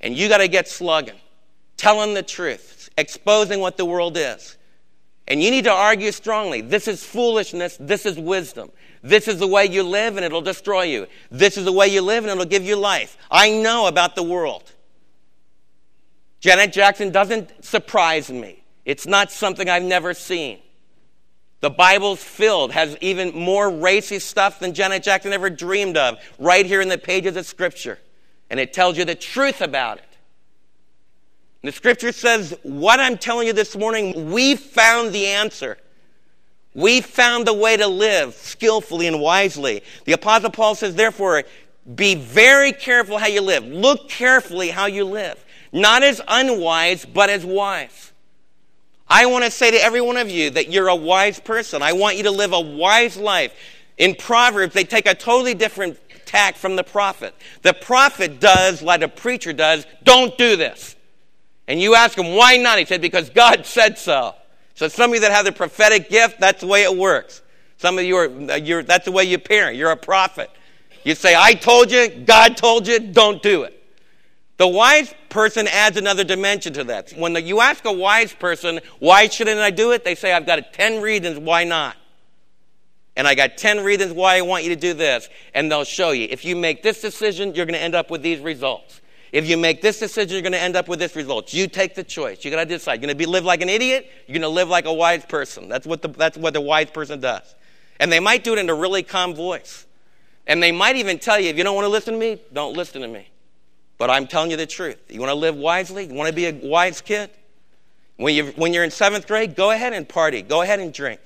And 0.00 0.16
you 0.16 0.28
got 0.28 0.38
to 0.38 0.48
get 0.48 0.68
slugging, 0.68 1.18
telling 1.76 2.14
the 2.14 2.22
truth, 2.22 2.90
exposing 2.98 3.60
what 3.60 3.76
the 3.76 3.84
world 3.84 4.16
is. 4.16 4.56
And 5.26 5.42
you 5.42 5.50
need 5.50 5.64
to 5.64 5.72
argue 5.72 6.12
strongly. 6.12 6.60
This 6.60 6.86
is 6.86 7.04
foolishness. 7.04 7.76
This 7.80 8.04
is 8.04 8.18
wisdom. 8.18 8.70
This 9.02 9.26
is 9.26 9.38
the 9.38 9.46
way 9.46 9.66
you 9.66 9.82
live 9.82 10.16
and 10.16 10.24
it'll 10.24 10.42
destroy 10.42 10.82
you. 10.82 11.06
This 11.30 11.56
is 11.56 11.64
the 11.64 11.72
way 11.72 11.88
you 11.88 12.02
live 12.02 12.24
and 12.24 12.30
it'll 12.30 12.44
give 12.44 12.64
you 12.64 12.76
life. 12.76 13.16
I 13.30 13.50
know 13.50 13.86
about 13.86 14.14
the 14.14 14.22
world. 14.22 14.70
Janet 16.40 16.72
Jackson 16.72 17.10
doesn't 17.10 17.64
surprise 17.64 18.30
me. 18.30 18.64
It's 18.84 19.06
not 19.06 19.32
something 19.32 19.68
I've 19.68 19.82
never 19.82 20.12
seen. 20.12 20.58
The 21.60 21.70
Bible's 21.70 22.22
filled, 22.22 22.72
has 22.72 22.98
even 23.00 23.34
more 23.34 23.70
racy 23.70 24.18
stuff 24.18 24.58
than 24.58 24.74
Janet 24.74 25.02
Jackson 25.02 25.32
ever 25.32 25.48
dreamed 25.48 25.96
of, 25.96 26.18
right 26.38 26.66
here 26.66 26.82
in 26.82 26.90
the 26.90 26.98
pages 26.98 27.38
of 27.38 27.46
Scripture. 27.46 27.98
And 28.50 28.60
it 28.60 28.74
tells 28.74 28.98
you 28.98 29.06
the 29.06 29.14
truth 29.14 29.62
about 29.62 29.96
it. 29.96 30.13
The 31.64 31.72
scripture 31.72 32.12
says, 32.12 32.54
What 32.62 33.00
I'm 33.00 33.16
telling 33.16 33.46
you 33.46 33.54
this 33.54 33.74
morning, 33.74 34.30
we 34.30 34.54
found 34.54 35.14
the 35.14 35.28
answer. 35.28 35.78
We 36.74 37.00
found 37.00 37.46
the 37.46 37.54
way 37.54 37.78
to 37.78 37.86
live 37.86 38.34
skillfully 38.34 39.06
and 39.06 39.18
wisely. 39.18 39.82
The 40.04 40.12
Apostle 40.12 40.50
Paul 40.50 40.74
says, 40.74 40.94
Therefore, 40.94 41.42
be 41.94 42.16
very 42.16 42.72
careful 42.72 43.16
how 43.16 43.28
you 43.28 43.40
live. 43.40 43.64
Look 43.64 44.10
carefully 44.10 44.68
how 44.68 44.86
you 44.86 45.04
live. 45.06 45.42
Not 45.72 46.02
as 46.02 46.20
unwise, 46.28 47.06
but 47.06 47.30
as 47.30 47.46
wise. 47.46 48.12
I 49.08 49.24
want 49.24 49.46
to 49.46 49.50
say 49.50 49.70
to 49.70 49.82
every 49.82 50.02
one 50.02 50.18
of 50.18 50.28
you 50.28 50.50
that 50.50 50.70
you're 50.70 50.88
a 50.88 50.94
wise 50.94 51.40
person. 51.40 51.80
I 51.80 51.94
want 51.94 52.18
you 52.18 52.24
to 52.24 52.30
live 52.30 52.52
a 52.52 52.60
wise 52.60 53.16
life. 53.16 53.54
In 53.96 54.16
Proverbs, 54.16 54.74
they 54.74 54.84
take 54.84 55.06
a 55.06 55.14
totally 55.14 55.54
different 55.54 55.98
tack 56.26 56.56
from 56.56 56.76
the 56.76 56.84
prophet. 56.84 57.34
The 57.62 57.72
prophet 57.72 58.38
does 58.38 58.82
like 58.82 59.00
a 59.00 59.08
preacher 59.08 59.54
does, 59.54 59.86
don't 60.02 60.36
do 60.36 60.56
this. 60.56 60.93
And 61.66 61.80
you 61.80 61.94
ask 61.94 62.18
him, 62.18 62.34
why 62.34 62.56
not? 62.56 62.78
He 62.78 62.84
said, 62.84 63.00
because 63.00 63.30
God 63.30 63.64
said 63.64 63.98
so. 63.98 64.34
So 64.74 64.88
some 64.88 65.10
of 65.10 65.14
you 65.14 65.20
that 65.20 65.32
have 65.32 65.44
the 65.44 65.52
prophetic 65.52 66.10
gift, 66.10 66.40
that's 66.40 66.60
the 66.60 66.66
way 66.66 66.82
it 66.82 66.96
works. 66.96 67.42
Some 67.78 67.98
of 67.98 68.04
you 68.04 68.16
are, 68.16 68.26
uh, 68.26 68.56
you're, 68.56 68.82
that's 68.82 69.04
the 69.04 69.12
way 69.12 69.24
you 69.24 69.38
parent. 69.38 69.76
You're 69.76 69.90
a 69.90 69.96
prophet. 69.96 70.50
You 71.04 71.14
say, 71.14 71.34
I 71.36 71.54
told 71.54 71.90
you, 71.90 72.08
God 72.08 72.56
told 72.56 72.86
you, 72.86 72.98
don't 72.98 73.42
do 73.42 73.62
it. 73.62 73.80
The 74.56 74.68
wise 74.68 75.12
person 75.28 75.66
adds 75.66 75.96
another 75.96 76.24
dimension 76.24 76.72
to 76.74 76.84
that. 76.84 77.12
When 77.12 77.32
the, 77.32 77.42
you 77.42 77.60
ask 77.60 77.84
a 77.84 77.92
wise 77.92 78.32
person, 78.32 78.80
why 79.00 79.28
shouldn't 79.28 79.58
I 79.58 79.70
do 79.70 79.92
it? 79.92 80.04
They 80.04 80.14
say, 80.14 80.32
I've 80.32 80.46
got 80.46 80.72
10 80.72 81.02
reasons 81.02 81.38
why 81.38 81.64
not. 81.64 81.96
And 83.16 83.28
I 83.28 83.34
got 83.34 83.56
10 83.56 83.84
reasons 83.84 84.12
why 84.12 84.36
I 84.36 84.42
want 84.42 84.64
you 84.64 84.70
to 84.70 84.76
do 84.76 84.94
this. 84.94 85.28
And 85.54 85.70
they'll 85.70 85.84
show 85.84 86.10
you. 86.10 86.26
If 86.30 86.44
you 86.44 86.56
make 86.56 86.82
this 86.82 87.00
decision, 87.00 87.54
you're 87.54 87.66
going 87.66 87.74
to 87.74 87.82
end 87.82 87.94
up 87.94 88.10
with 88.10 88.22
these 88.22 88.40
results. 88.40 89.00
If 89.34 89.48
you 89.48 89.56
make 89.56 89.82
this 89.82 89.98
decision, 89.98 90.30
you're 90.30 90.42
going 90.42 90.52
to 90.52 90.60
end 90.60 90.76
up 90.76 90.86
with 90.86 91.00
this 91.00 91.16
result. 91.16 91.52
You 91.52 91.66
take 91.66 91.96
the 91.96 92.04
choice. 92.04 92.44
You 92.44 92.52
got 92.52 92.58
to 92.58 92.66
decide. 92.66 92.92
You're 92.92 93.08
going 93.08 93.08
to 93.08 93.16
be 93.16 93.26
live 93.26 93.44
like 93.44 93.62
an 93.62 93.68
idiot. 93.68 94.08
You're 94.28 94.34
going 94.34 94.42
to 94.42 94.48
live 94.48 94.68
like 94.68 94.84
a 94.84 94.92
wise 94.92 95.24
person. 95.24 95.68
That's 95.68 95.88
what 95.88 96.02
the, 96.02 96.08
that's 96.08 96.38
what 96.38 96.54
the 96.54 96.60
wise 96.60 96.88
person 96.92 97.18
does. 97.18 97.56
And 97.98 98.12
they 98.12 98.20
might 98.20 98.44
do 98.44 98.52
it 98.52 98.60
in 98.60 98.70
a 98.70 98.74
really 98.74 99.02
calm 99.02 99.34
voice. 99.34 99.86
And 100.46 100.62
they 100.62 100.70
might 100.70 100.94
even 100.94 101.18
tell 101.18 101.40
you, 101.40 101.50
if 101.50 101.58
you 101.58 101.64
don't 101.64 101.74
want 101.74 101.84
to 101.84 101.88
listen 101.88 102.14
to 102.14 102.20
me, 102.20 102.38
don't 102.52 102.76
listen 102.76 103.02
to 103.02 103.08
me. 103.08 103.28
But 103.98 104.08
I'm 104.08 104.28
telling 104.28 104.52
you 104.52 104.56
the 104.56 104.68
truth. 104.68 104.98
You 105.08 105.18
want 105.18 105.30
to 105.30 105.34
live 105.34 105.56
wisely? 105.56 106.06
You 106.06 106.14
want 106.14 106.28
to 106.28 106.32
be 106.32 106.46
a 106.46 106.52
wise 106.52 107.00
kid? 107.00 107.28
When, 108.18 108.36
you, 108.36 108.52
when 108.54 108.72
you're 108.72 108.84
in 108.84 108.92
seventh 108.92 109.26
grade, 109.26 109.56
go 109.56 109.72
ahead 109.72 109.92
and 109.94 110.08
party. 110.08 110.42
Go 110.42 110.62
ahead 110.62 110.78
and 110.78 110.94
drink. 110.94 111.18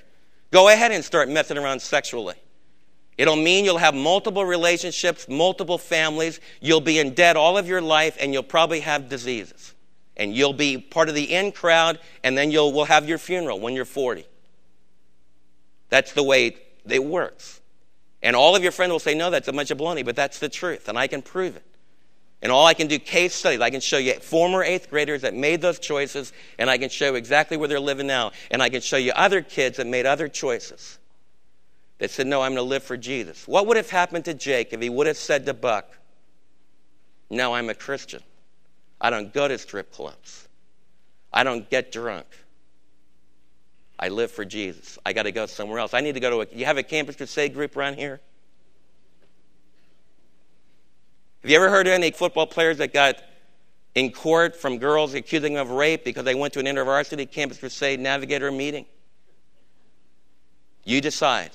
Go 0.49 0.69
ahead 0.69 0.91
and 0.91 1.05
start 1.05 1.29
messing 1.29 1.59
around 1.59 1.79
sexually. 1.79 2.37
It'll 3.19 3.35
mean 3.35 3.65
you'll 3.65 3.79
have 3.79 3.93
multiple 3.93 4.45
relationships, 4.45 5.27
multiple 5.27 5.77
families. 5.77 6.39
You'll 6.61 6.79
be 6.79 6.99
in 6.99 7.15
debt 7.15 7.35
all 7.35 7.57
of 7.57 7.67
your 7.67 7.81
life, 7.81 8.15
and 8.17 8.31
you'll 8.31 8.43
probably 8.43 8.79
have 8.79 9.09
diseases. 9.09 9.73
And 10.15 10.33
you'll 10.33 10.53
be 10.53 10.77
part 10.77 11.09
of 11.09 11.15
the 11.15 11.35
in 11.35 11.51
crowd, 11.51 11.99
and 12.23 12.37
then 12.37 12.49
you'll 12.49 12.71
we'll 12.71 12.85
have 12.85 13.09
your 13.09 13.17
funeral 13.17 13.59
when 13.59 13.73
you're 13.73 13.83
40. 13.83 14.25
That's 15.89 16.13
the 16.13 16.23
way 16.23 16.55
it 16.87 17.03
works. 17.03 17.59
And 18.23 18.37
all 18.37 18.55
of 18.55 18.63
your 18.63 18.71
friends 18.71 18.91
will 18.93 18.99
say, 18.99 19.15
no, 19.15 19.29
that's 19.29 19.49
a 19.49 19.53
bunch 19.53 19.69
of 19.69 19.77
baloney, 19.77 20.05
but 20.05 20.15
that's 20.15 20.39
the 20.39 20.47
truth, 20.47 20.87
and 20.87 20.97
I 20.97 21.07
can 21.07 21.21
prove 21.21 21.57
it. 21.57 21.65
And 22.41 22.53
all 22.53 22.65
I 22.65 22.73
can 22.73 22.87
do 22.87 22.99
case 22.99 23.33
studies. 23.33 23.59
I 23.59 23.69
can 23.69 23.81
show 23.81 23.97
you 23.97 24.13
former 24.13 24.63
eighth 24.63 24.89
graders 24.89 25.23
that 25.23 25.33
made 25.33 25.59
those 25.59 25.77
choices, 25.77 26.31
and 26.57 26.69
I 26.69 26.77
can 26.77 26.87
show 26.87 27.07
you 27.07 27.15
exactly 27.15 27.57
where 27.57 27.67
they're 27.67 27.81
living 27.81 28.07
now. 28.07 28.31
And 28.49 28.63
I 28.63 28.69
can 28.69 28.79
show 28.79 28.95
you 28.95 29.11
other 29.13 29.41
kids 29.41 29.75
that 29.75 29.87
made 29.87 30.05
other 30.05 30.29
choices 30.29 30.98
that 31.99 32.09
said, 32.09 32.27
No, 32.27 32.41
I'm 32.41 32.55
going 32.55 32.65
to 32.65 32.69
live 32.69 32.83
for 32.83 32.97
Jesus. 32.97 33.47
What 33.47 33.67
would 33.67 33.77
have 33.77 33.89
happened 33.89 34.25
to 34.25 34.33
Jake 34.33 34.73
if 34.73 34.81
he 34.81 34.89
would 34.89 35.07
have 35.07 35.17
said 35.17 35.45
to 35.45 35.53
Buck, 35.53 35.97
No, 37.29 37.53
I'm 37.53 37.69
a 37.69 37.75
Christian. 37.75 38.23
I 38.99 39.09
don't 39.09 39.33
go 39.33 39.47
to 39.47 39.57
strip 39.57 39.93
clubs. 39.93 40.47
I 41.31 41.43
don't 41.43 41.69
get 41.69 41.91
drunk. 41.91 42.25
I 43.97 44.09
live 44.09 44.31
for 44.31 44.45
Jesus. 44.45 44.97
I 45.05 45.13
got 45.13 45.23
to 45.23 45.31
go 45.31 45.45
somewhere 45.45 45.79
else. 45.79 45.93
I 45.93 45.99
need 45.99 46.13
to 46.13 46.19
go 46.19 46.29
to 46.29 46.41
a. 46.41 46.57
You 46.57 46.65
have 46.65 46.77
a 46.77 46.83
campus 46.83 47.17
crusade 47.17 47.53
group 47.53 47.75
around 47.75 47.95
here? 47.95 48.19
Have 51.41 51.51
you 51.51 51.57
ever 51.57 51.69
heard 51.69 51.87
of 51.87 51.93
any 51.93 52.11
football 52.11 52.47
players 52.47 52.77
that 52.77 52.93
got 52.93 53.21
in 53.95 54.11
court 54.11 54.55
from 54.55 54.77
girls 54.77 55.13
accusing 55.13 55.53
them 55.53 55.67
of 55.67 55.71
rape 55.71 56.03
because 56.03 56.23
they 56.23 56.35
went 56.35 56.53
to 56.53 56.59
an 56.59 56.65
intervarsity 56.65 57.29
campus 57.29 57.57
crusade 57.57 57.99
navigator 57.99 58.51
meeting? 58.51 58.85
You 60.83 61.01
decide. 61.01 61.51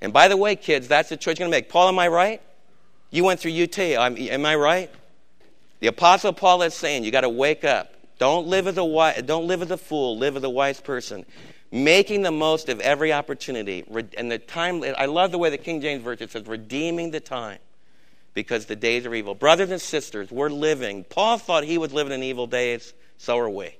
And 0.00 0.12
by 0.12 0.28
the 0.28 0.36
way, 0.36 0.56
kids, 0.56 0.88
that's 0.88 1.08
the 1.08 1.16
choice 1.16 1.38
you're 1.38 1.48
going 1.48 1.52
to 1.52 1.56
make. 1.56 1.68
Paul, 1.68 1.88
am 1.88 1.98
I 1.98 2.08
right? 2.08 2.40
You 3.10 3.24
went 3.24 3.40
through 3.40 3.52
UT. 3.52 3.78
Um, 3.78 4.16
am 4.16 4.46
I 4.46 4.54
right? 4.54 4.90
The 5.80 5.88
Apostle 5.88 6.32
Paul 6.32 6.62
is 6.62 6.74
saying 6.74 7.04
you 7.04 7.10
got 7.10 7.22
to 7.22 7.28
wake 7.28 7.64
up. 7.64 7.94
Don't 8.18 8.46
live 8.46 8.66
as 8.66 8.76
a 8.76 9.22
don't 9.22 9.46
live 9.46 9.62
as 9.62 9.70
a 9.70 9.78
fool. 9.78 10.18
Live 10.18 10.36
as 10.36 10.44
a 10.44 10.50
wise 10.50 10.80
person, 10.80 11.24
making 11.72 12.22
the 12.22 12.30
most 12.30 12.68
of 12.68 12.78
every 12.80 13.12
opportunity. 13.12 13.84
And 14.18 14.30
the 14.30 14.38
time. 14.38 14.84
I 14.98 15.06
love 15.06 15.32
the 15.32 15.38
way 15.38 15.48
the 15.48 15.58
King 15.58 15.80
James 15.80 16.02
version 16.02 16.28
says, 16.28 16.46
"Redeeming 16.46 17.12
the 17.12 17.20
time." 17.20 17.58
because 18.34 18.66
the 18.66 18.76
days 18.76 19.06
are 19.06 19.14
evil. 19.14 19.34
Brothers 19.34 19.70
and 19.70 19.80
sisters, 19.80 20.30
we're 20.30 20.50
living. 20.50 21.04
Paul 21.04 21.38
thought 21.38 21.64
he 21.64 21.78
was 21.78 21.92
living 21.92 22.12
in 22.12 22.22
evil 22.22 22.46
days, 22.46 22.94
so 23.18 23.38
are 23.38 23.50
we. 23.50 23.76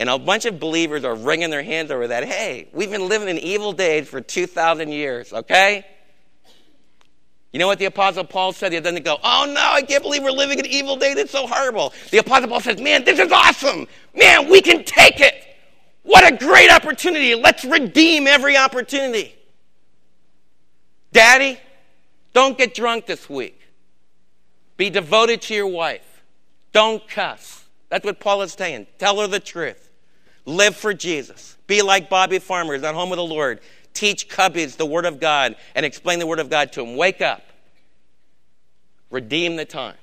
And 0.00 0.08
a 0.08 0.18
bunch 0.18 0.46
of 0.46 0.58
believers 0.58 1.04
are 1.04 1.14
wringing 1.14 1.50
their 1.50 1.62
hands 1.62 1.90
over 1.90 2.08
that. 2.08 2.24
Hey, 2.24 2.68
we've 2.72 2.90
been 2.90 3.06
living 3.06 3.28
in 3.28 3.36
evil 3.36 3.72
days 3.72 4.08
for 4.08 4.22
2,000 4.22 4.90
years, 4.90 5.30
okay? 5.30 5.86
You 7.52 7.58
know 7.58 7.66
what 7.66 7.78
the 7.78 7.84
Apostle 7.84 8.24
Paul 8.24 8.54
said? 8.54 8.72
He 8.72 8.80
doesn't 8.80 9.04
go, 9.04 9.18
oh 9.22 9.44
no, 9.46 9.60
I 9.60 9.82
can't 9.82 10.02
believe 10.02 10.22
we're 10.22 10.30
living 10.30 10.58
in 10.58 10.64
evil 10.64 10.96
days. 10.96 11.16
It's 11.16 11.30
so 11.30 11.46
horrible. 11.46 11.92
The 12.10 12.16
Apostle 12.16 12.48
Paul 12.48 12.60
says, 12.60 12.80
man, 12.80 13.04
this 13.04 13.18
is 13.18 13.30
awesome. 13.30 13.86
Man, 14.14 14.48
we 14.48 14.62
can 14.62 14.84
take 14.84 15.20
it. 15.20 15.34
What 16.02 16.26
a 16.26 16.34
great 16.34 16.70
opportunity. 16.70 17.34
Let's 17.34 17.66
redeem 17.66 18.26
every 18.26 18.56
opportunity. 18.56 19.34
Daddy, 21.12 21.60
don't 22.32 22.56
get 22.56 22.72
drunk 22.72 23.04
this 23.04 23.28
week. 23.28 23.60
Be 24.78 24.88
devoted 24.88 25.42
to 25.42 25.54
your 25.54 25.66
wife. 25.66 26.22
Don't 26.72 27.06
cuss. 27.06 27.66
That's 27.90 28.06
what 28.06 28.18
Paul 28.18 28.40
is 28.40 28.54
saying. 28.54 28.86
Tell 28.96 29.20
her 29.20 29.26
the 29.26 29.40
truth. 29.40 29.88
Live 30.44 30.76
for 30.76 30.94
Jesus. 30.94 31.56
Be 31.66 31.82
like 31.82 32.08
Bobby 32.08 32.38
Farmers 32.38 32.82
at 32.82 32.94
home 32.94 33.10
with 33.10 33.18
the 33.18 33.24
Lord. 33.24 33.60
Teach 33.92 34.28
cubbies 34.28 34.76
the 34.76 34.86
Word 34.86 35.04
of 35.04 35.20
God 35.20 35.56
and 35.74 35.84
explain 35.84 36.18
the 36.18 36.26
Word 36.26 36.38
of 36.38 36.50
God 36.50 36.72
to 36.72 36.80
them. 36.80 36.96
Wake 36.96 37.20
up. 37.20 37.42
Redeem 39.10 39.56
the 39.56 39.64
time. 39.64 39.96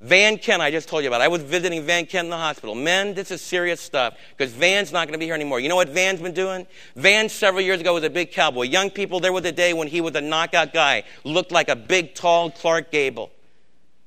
Van 0.00 0.38
Ken, 0.38 0.60
I 0.60 0.70
just 0.70 0.88
told 0.88 1.02
you 1.02 1.08
about. 1.08 1.20
I 1.20 1.26
was 1.26 1.42
visiting 1.42 1.82
Van 1.82 2.06
Ken 2.06 2.26
in 2.26 2.30
the 2.30 2.36
hospital. 2.36 2.76
Men, 2.76 3.14
this 3.14 3.32
is 3.32 3.42
serious 3.42 3.80
stuff 3.80 4.16
because 4.36 4.52
Van's 4.52 4.92
not 4.92 5.08
going 5.08 5.12
to 5.14 5.18
be 5.18 5.24
here 5.24 5.34
anymore. 5.34 5.58
You 5.58 5.68
know 5.68 5.74
what 5.74 5.88
Van's 5.88 6.20
been 6.20 6.34
doing? 6.34 6.68
Van, 6.94 7.28
several 7.28 7.62
years 7.62 7.80
ago, 7.80 7.94
was 7.94 8.04
a 8.04 8.10
big 8.10 8.30
cowboy. 8.30 8.62
Young 8.62 8.90
people, 8.90 9.18
there 9.18 9.32
was 9.32 9.44
a 9.44 9.50
day 9.50 9.72
when 9.72 9.88
he 9.88 10.00
was 10.00 10.14
a 10.14 10.20
knockout 10.20 10.72
guy, 10.72 11.02
looked 11.24 11.50
like 11.50 11.68
a 11.68 11.74
big, 11.74 12.14
tall 12.14 12.48
Clark 12.48 12.92
Gable. 12.92 13.32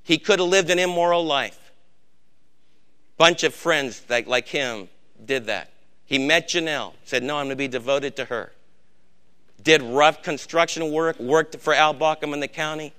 He 0.04 0.18
could 0.18 0.40
have 0.40 0.48
lived 0.48 0.70
an 0.70 0.80
immoral 0.80 1.26
life. 1.26 1.60
Bunch 3.18 3.44
of 3.44 3.54
friends 3.54 4.02
like 4.10 4.48
him 4.48 4.88
did 5.26 5.46
that. 5.46 5.70
He 6.06 6.18
met 6.18 6.50
Janelle, 6.50 6.94
said, 7.06 7.24
No, 7.24 7.38
I'm 7.38 7.46
going 7.46 7.50
to 7.50 7.56
be 7.56 7.68
devoted 7.68 8.16
to 8.18 8.26
her. 8.26 8.52
Did 9.64 9.82
rough 9.82 10.24
construction 10.24 10.92
work, 10.92 11.20
worked 11.20 11.58
for 11.58 11.74
Al 11.74 11.94
Bauckham 11.94 12.34
in 12.34 12.40
the 12.40 12.48
county. 12.48 12.94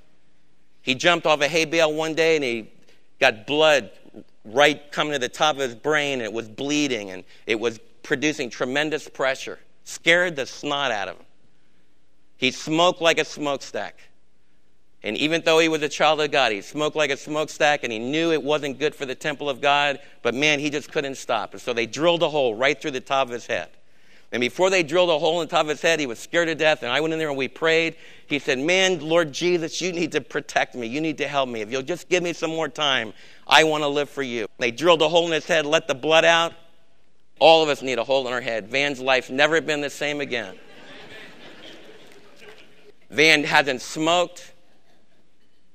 He 0.81 0.95
jumped 0.95 1.27
off 1.27 1.41
a 1.41 1.49
hay 1.49 1.65
bale 1.65 1.93
one 1.93 2.15
day 2.15 2.37
and 2.37 2.45
he 2.45 2.71
got 3.21 3.47
blood 3.47 3.91
right 4.45 4.91
coming 4.91 5.13
to 5.13 5.19
the 5.19 5.29
top 5.29 5.57
of 5.57 5.63
his 5.63 5.75
brain, 5.75 6.15
and 6.15 6.23
it 6.23 6.33
was 6.33 6.49
bleeding, 6.49 7.11
and 7.11 7.25
it 7.47 7.59
was 7.59 7.79
producing 8.03 8.51
tremendous 8.51 9.09
pressure. 9.09 9.59
Scared 9.85 10.37
the 10.37 10.47
snot 10.47 10.91
out 10.91 11.09
of 11.09 11.17
him. 11.17 11.27
He 12.37 12.51
smoked 12.51 13.01
like 13.01 13.19
a 13.19 13.25
smokestack. 13.25 13.97
And 15.05 15.17
even 15.17 15.43
though 15.43 15.59
he 15.59 15.69
was 15.69 15.83
a 15.83 15.89
child 15.89 16.21
of 16.21 16.31
God, 16.31 16.53
he 16.53 16.61
smoked 16.61 16.95
like 16.95 17.11
a 17.11 17.17
smokestack 17.17 17.83
and 17.83 17.93
he 17.93 17.99
knew 17.99 18.31
it 18.31 18.43
wasn't 18.43 18.79
good 18.79 18.95
for 18.95 19.05
the 19.05 19.17
temple 19.17 19.51
of 19.51 19.61
God, 19.61 19.99
but 20.23 20.35
man, 20.35 20.61
he 20.61 20.71
just 20.71 20.93
couldn't 20.93 21.17
stop. 21.17 21.53
And 21.53 21.61
so 21.61 21.73
they 21.73 21.87
drilled 21.87 22.23
a 22.23 22.29
hole 22.29 22.55
right 22.55 22.81
through 22.81 22.93
the 22.93 23.01
top 23.01 23.27
of 23.27 23.33
his 23.33 23.47
head. 23.47 23.71
And 24.31 24.41
before 24.41 24.71
they 24.71 24.83
drilled 24.83 25.11
a 25.11 25.19
hole 25.19 25.43
in 25.43 25.49
the 25.49 25.51
top 25.51 25.63
of 25.63 25.69
his 25.69 25.83
head, 25.83 26.01
he 26.01 26.07
was 26.07 26.19
scared 26.19 26.49
to 26.49 26.55
death. 26.55 26.83
And 26.83 26.91
I 26.91 27.01
went 27.01 27.13
in 27.13 27.19
there 27.19 27.29
and 27.29 27.37
we 27.37 27.49
prayed. 27.49 27.97
He 28.27 28.39
said, 28.39 28.59
Man, 28.59 29.01
Lord 29.01 29.31
Jesus, 29.33 29.81
you 29.83 29.93
need 29.93 30.13
to 30.13 30.23
protect 30.23 30.75
me. 30.75 30.87
You 30.87 31.03
need 31.03 31.19
to 31.19 31.29
help 31.29 31.51
me. 31.51 31.61
If 31.61 31.71
you'll 31.71 31.83
just 31.83 32.09
give 32.09 32.23
me 32.23 32.33
some 32.33 32.51
more 32.51 32.69
time, 32.69 33.13
I 33.47 33.65
want 33.65 33.83
to 33.83 33.89
live 33.89 34.09
for 34.09 34.23
you. 34.23 34.47
They 34.59 34.71
drilled 34.71 35.03
a 35.03 35.09
hole 35.09 35.27
in 35.27 35.33
his 35.33 35.45
head, 35.45 35.67
let 35.67 35.87
the 35.87 35.95
blood 35.95 36.25
out. 36.25 36.55
All 37.41 37.63
of 37.63 37.69
us 37.69 37.83
need 37.83 37.99
a 37.99 38.05
hole 38.05 38.27
in 38.27 38.33
our 38.33 38.41
head. 38.41 38.69
Van's 38.69 39.01
life's 39.01 39.29
never 39.29 39.61
been 39.61 39.83
the 39.83 39.91
same 39.91 40.21
again. 40.21 40.57
Van 43.11 43.45
hasn't 43.45 43.83
smoked. 43.83 44.52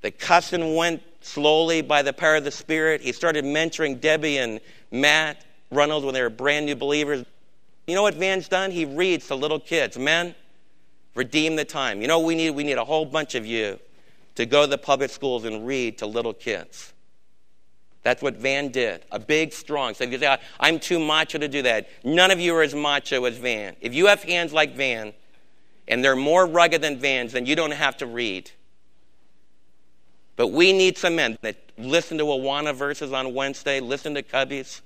The 0.07 0.11
cussing 0.11 0.73
went 0.77 1.03
slowly 1.19 1.81
by 1.81 2.01
the 2.01 2.13
power 2.13 2.37
of 2.37 2.45
the 2.45 2.51
Spirit. 2.51 3.01
He 3.01 3.11
started 3.11 3.43
mentoring 3.43 3.99
Debbie 3.99 4.37
and 4.37 4.61
Matt 4.89 5.43
Reynolds 5.69 6.05
when 6.05 6.13
they 6.13 6.21
were 6.21 6.29
brand 6.29 6.65
new 6.65 6.77
believers. 6.77 7.25
You 7.87 7.95
know 7.95 8.03
what 8.03 8.13
Van's 8.13 8.47
done? 8.47 8.71
He 8.71 8.85
reads 8.85 9.27
to 9.27 9.35
little 9.35 9.59
kids. 9.59 9.97
Men, 9.97 10.33
redeem 11.13 11.57
the 11.57 11.65
time. 11.65 12.01
You 12.01 12.07
know 12.07 12.21
we 12.21 12.35
need? 12.35 12.51
We 12.51 12.63
need 12.63 12.77
a 12.77 12.85
whole 12.85 13.03
bunch 13.03 13.35
of 13.35 13.45
you 13.45 13.81
to 14.35 14.45
go 14.45 14.61
to 14.61 14.67
the 14.67 14.77
public 14.77 15.09
schools 15.09 15.43
and 15.43 15.67
read 15.67 15.97
to 15.97 16.05
little 16.05 16.33
kids. 16.33 16.93
That's 18.01 18.21
what 18.21 18.37
Van 18.37 18.69
did. 18.69 19.03
A 19.11 19.19
big, 19.19 19.51
strong. 19.51 19.93
So 19.93 20.05
if 20.05 20.11
you 20.13 20.19
say, 20.19 20.37
I'm 20.57 20.79
too 20.79 20.99
macho 20.99 21.37
to 21.37 21.49
do 21.49 21.63
that, 21.63 21.89
none 22.05 22.31
of 22.31 22.39
you 22.39 22.55
are 22.55 22.63
as 22.63 22.73
macho 22.73 23.25
as 23.25 23.37
Van. 23.39 23.75
If 23.81 23.93
you 23.93 24.05
have 24.05 24.23
hands 24.23 24.53
like 24.53 24.73
Van, 24.73 25.11
and 25.85 26.01
they're 26.01 26.15
more 26.15 26.45
rugged 26.45 26.81
than 26.81 26.97
Van's, 26.97 27.33
then 27.33 27.45
you 27.45 27.57
don't 27.57 27.71
have 27.71 27.97
to 27.97 28.05
read. 28.05 28.51
But 30.37 30.47
we 30.47 30.71
need 30.71 30.97
some 30.97 31.15
men 31.15 31.37
that 31.41 31.57
listen 31.77 32.17
to 32.19 32.23
Awana 32.23 32.73
verses 32.73 33.11
on 33.11 33.33
Wednesday, 33.33 33.81
listen 33.81 34.15
to 34.15 34.23
Cubbies. 34.23 34.79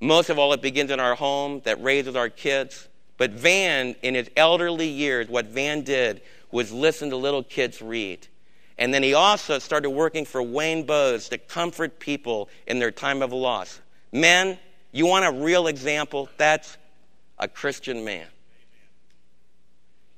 Most 0.00 0.30
of 0.30 0.38
all, 0.38 0.52
it 0.52 0.60
begins 0.60 0.90
in 0.90 0.98
our 0.98 1.14
home 1.14 1.60
that 1.64 1.80
raises 1.80 2.16
our 2.16 2.28
kids. 2.28 2.88
But 3.18 3.30
Van, 3.30 3.94
in 4.02 4.16
his 4.16 4.28
elderly 4.36 4.88
years, 4.88 5.28
what 5.28 5.46
Van 5.46 5.82
did 5.82 6.22
was 6.50 6.72
listen 6.72 7.10
to 7.10 7.16
little 7.16 7.44
kids 7.44 7.80
read. 7.80 8.26
And 8.78 8.92
then 8.92 9.02
he 9.02 9.14
also 9.14 9.58
started 9.58 9.90
working 9.90 10.24
for 10.24 10.42
Wayne 10.42 10.84
Bowes 10.84 11.28
to 11.28 11.38
comfort 11.38 12.00
people 12.00 12.48
in 12.66 12.78
their 12.78 12.90
time 12.90 13.22
of 13.22 13.32
loss. 13.32 13.80
Men, 14.10 14.58
you 14.90 15.06
want 15.06 15.24
a 15.24 15.30
real 15.30 15.66
example? 15.66 16.28
That's 16.38 16.78
a 17.38 17.46
Christian 17.46 18.04
man. 18.04 18.26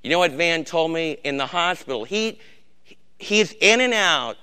You 0.02 0.10
know 0.10 0.18
what 0.18 0.32
Van 0.32 0.64
told 0.64 0.92
me 0.92 1.18
in 1.24 1.38
the 1.38 1.46
hospital? 1.46 2.04
He, 2.04 2.38
he's 3.18 3.52
in 3.52 3.80
and 3.80 3.94
out 3.94 4.36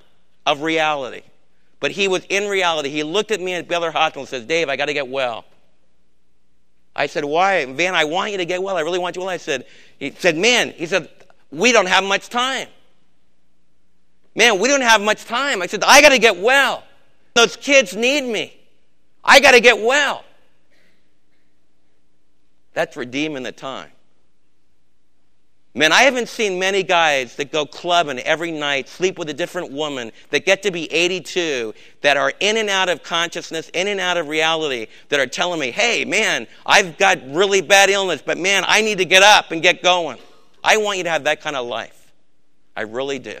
of 0.46 0.62
reality. 0.62 1.22
But 1.80 1.90
he 1.90 2.06
was 2.08 2.24
in 2.28 2.48
reality. 2.48 2.90
He 2.90 3.02
looked 3.02 3.30
at 3.30 3.40
me 3.40 3.54
at 3.54 3.66
Baylor 3.66 3.90
Hospital 3.90 4.22
and 4.22 4.28
says, 4.28 4.44
Dave, 4.46 4.68
I 4.68 4.76
got 4.76 4.86
to 4.86 4.94
get 4.94 5.08
well. 5.08 5.44
I 6.94 7.06
said, 7.06 7.24
Why? 7.24 7.64
Van, 7.64 7.94
I 7.94 8.04
want 8.04 8.32
you 8.32 8.38
to 8.38 8.44
get 8.44 8.62
well. 8.62 8.76
I 8.76 8.82
really 8.82 8.98
want 8.98 9.16
you 9.16 9.22
well. 9.22 9.30
I 9.30 9.38
said, 9.38 9.66
He 9.98 10.10
said, 10.12 10.36
Man, 10.36 10.70
he 10.70 10.86
said, 10.86 11.08
we 11.52 11.70
don't 11.70 11.86
have 11.86 12.02
much 12.02 12.30
time. 12.30 12.66
Man, 14.34 14.58
we 14.58 14.68
don't 14.68 14.80
have 14.80 15.02
much 15.02 15.26
time. 15.26 15.60
I 15.60 15.66
said, 15.66 15.84
I 15.84 16.00
got 16.00 16.08
to 16.08 16.18
get 16.18 16.38
well. 16.38 16.82
Those 17.34 17.56
kids 17.56 17.94
need 17.94 18.22
me. 18.22 18.58
I 19.22 19.38
got 19.40 19.52
to 19.52 19.60
get 19.60 19.78
well. 19.78 20.24
That's 22.72 22.96
redeeming 22.96 23.42
the 23.42 23.52
time. 23.52 23.90
Man, 25.74 25.90
I 25.90 26.02
haven't 26.02 26.28
seen 26.28 26.58
many 26.58 26.82
guys 26.82 27.36
that 27.36 27.50
go 27.50 27.64
clubbing 27.64 28.18
every 28.18 28.50
night, 28.50 28.90
sleep 28.90 29.18
with 29.18 29.30
a 29.30 29.34
different 29.34 29.72
woman, 29.72 30.12
that 30.28 30.44
get 30.44 30.62
to 30.64 30.70
be 30.70 30.92
82, 30.92 31.72
that 32.02 32.18
are 32.18 32.30
in 32.40 32.58
and 32.58 32.68
out 32.68 32.90
of 32.90 33.02
consciousness, 33.02 33.70
in 33.72 33.88
and 33.88 33.98
out 33.98 34.18
of 34.18 34.28
reality, 34.28 34.88
that 35.08 35.18
are 35.18 35.26
telling 35.26 35.58
me, 35.58 35.70
hey, 35.70 36.04
man, 36.04 36.46
I've 36.66 36.98
got 36.98 37.18
really 37.26 37.62
bad 37.62 37.88
illness, 37.88 38.22
but 38.24 38.36
man, 38.36 38.64
I 38.66 38.82
need 38.82 38.98
to 38.98 39.06
get 39.06 39.22
up 39.22 39.50
and 39.50 39.62
get 39.62 39.82
going. 39.82 40.18
I 40.62 40.76
want 40.76 40.98
you 40.98 41.04
to 41.04 41.10
have 41.10 41.24
that 41.24 41.40
kind 41.40 41.56
of 41.56 41.66
life. 41.66 42.12
I 42.76 42.82
really 42.82 43.18
do. 43.18 43.38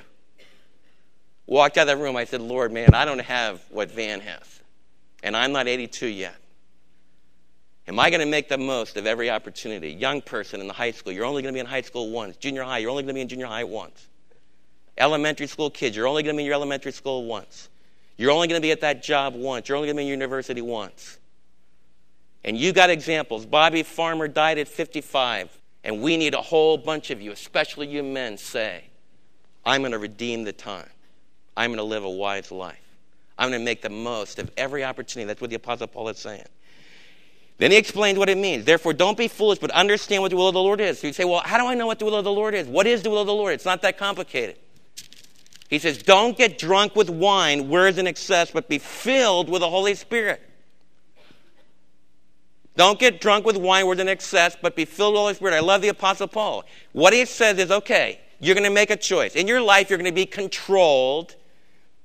Walked 1.46 1.76
out 1.76 1.82
of 1.82 1.98
that 1.98 2.02
room, 2.02 2.16
I 2.16 2.24
said, 2.24 2.40
Lord, 2.40 2.72
man, 2.72 2.94
I 2.94 3.04
don't 3.04 3.20
have 3.20 3.62
what 3.68 3.90
Van 3.90 4.20
has. 4.20 4.60
And 5.22 5.36
I'm 5.36 5.52
not 5.52 5.68
82 5.68 6.06
yet. 6.06 6.34
Am 7.88 7.98
I 7.98 8.10
going 8.10 8.20
to 8.20 8.26
make 8.26 8.48
the 8.48 8.58
most 8.58 8.96
of 8.96 9.06
every 9.06 9.28
opportunity? 9.28 9.90
Young 9.90 10.20
person 10.20 10.60
in 10.60 10.68
the 10.68 10.72
high 10.72 10.92
school, 10.92 11.12
you're 11.12 11.24
only 11.24 11.42
going 11.42 11.52
to 11.52 11.56
be 11.56 11.60
in 11.60 11.66
high 11.66 11.80
school 11.80 12.10
once. 12.10 12.36
Junior 12.36 12.62
high, 12.62 12.78
you're 12.78 12.90
only 12.90 13.02
going 13.02 13.08
to 13.08 13.14
be 13.14 13.20
in 13.20 13.28
junior 13.28 13.46
high 13.46 13.64
once. 13.64 14.08
Elementary 14.96 15.46
school 15.46 15.70
kids, 15.70 15.96
you're 15.96 16.06
only 16.06 16.22
going 16.22 16.34
to 16.34 16.38
be 16.38 16.42
in 16.42 16.46
your 16.46 16.54
elementary 16.54 16.92
school 16.92 17.24
once. 17.24 17.68
You're 18.16 18.30
only 18.30 18.46
going 18.46 18.60
to 18.60 18.62
be 18.62 18.70
at 18.70 18.82
that 18.82 19.02
job 19.02 19.34
once. 19.34 19.68
You're 19.68 19.76
only 19.76 19.88
going 19.88 19.96
to 19.96 20.00
be 20.00 20.04
in 20.04 20.10
university 20.10 20.60
once. 20.60 21.18
And 22.44 22.56
you 22.56 22.72
got 22.72 22.90
examples. 22.90 23.46
Bobby 23.46 23.82
Farmer 23.82 24.28
died 24.28 24.58
at 24.58 24.68
55. 24.68 25.58
And 25.84 26.00
we 26.00 26.16
need 26.16 26.34
a 26.34 26.40
whole 26.40 26.78
bunch 26.78 27.10
of 27.10 27.20
you, 27.20 27.32
especially 27.32 27.88
you 27.88 28.02
men, 28.02 28.38
say, 28.38 28.84
I'm 29.64 29.82
going 29.82 29.92
to 29.92 29.98
redeem 29.98 30.44
the 30.44 30.52
time. 30.52 30.88
I'm 31.56 31.70
going 31.70 31.78
to 31.78 31.84
live 31.84 32.04
a 32.04 32.10
wise 32.10 32.52
life. 32.52 32.78
I'm 33.38 33.50
going 33.50 33.60
to 33.60 33.64
make 33.64 33.82
the 33.82 33.90
most 33.90 34.38
of 34.38 34.50
every 34.56 34.84
opportunity. 34.84 35.26
That's 35.26 35.40
what 35.40 35.50
the 35.50 35.56
Apostle 35.56 35.88
Paul 35.88 36.08
is 36.08 36.18
saying. 36.18 36.46
Then 37.58 37.70
he 37.70 37.76
explains 37.76 38.18
what 38.18 38.28
it 38.28 38.38
means. 38.38 38.64
Therefore, 38.64 38.92
don't 38.92 39.16
be 39.16 39.28
foolish, 39.28 39.58
but 39.58 39.70
understand 39.70 40.22
what 40.22 40.30
the 40.30 40.36
will 40.36 40.48
of 40.48 40.54
the 40.54 40.62
Lord 40.62 40.80
is. 40.80 40.98
So 41.00 41.06
you 41.06 41.12
say, 41.12 41.24
well, 41.24 41.42
how 41.44 41.58
do 41.58 41.66
I 41.66 41.74
know 41.74 41.86
what 41.86 41.98
the 41.98 42.04
will 42.04 42.16
of 42.16 42.24
the 42.24 42.32
Lord 42.32 42.54
is? 42.54 42.66
What 42.66 42.86
is 42.86 43.02
the 43.02 43.10
will 43.10 43.20
of 43.20 43.26
the 43.26 43.34
Lord? 43.34 43.54
It's 43.54 43.64
not 43.64 43.82
that 43.82 43.98
complicated. 43.98 44.56
He 45.68 45.78
says, 45.78 45.98
don't 45.98 46.36
get 46.36 46.58
drunk 46.58 46.96
with 46.96 47.08
wine, 47.08 47.68
whereas 47.68 47.98
in 47.98 48.06
excess, 48.06 48.50
but 48.50 48.68
be 48.68 48.78
filled 48.78 49.48
with 49.48 49.60
the 49.60 49.70
Holy 49.70 49.94
Spirit. 49.94 50.40
Don't 52.76 52.98
get 52.98 53.20
drunk 53.20 53.44
with 53.46 53.56
wine 53.56 53.86
whereas 53.86 54.00
in 54.00 54.08
excess, 54.08 54.56
but 54.60 54.74
be 54.74 54.84
filled 54.84 55.12
with 55.12 55.16
the 55.16 55.20
Holy 55.20 55.34
Spirit. 55.34 55.54
I 55.54 55.60
love 55.60 55.82
the 55.82 55.88
Apostle 55.88 56.28
Paul. 56.28 56.64
What 56.92 57.12
he 57.12 57.24
says 57.26 57.58
is, 57.58 57.70
okay, 57.70 58.20
you're 58.40 58.54
going 58.54 58.64
to 58.64 58.70
make 58.70 58.90
a 58.90 58.96
choice. 58.96 59.34
In 59.34 59.46
your 59.46 59.60
life, 59.60 59.88
you're 59.88 59.98
going 59.98 60.10
to 60.10 60.14
be 60.14 60.26
controlled 60.26 61.36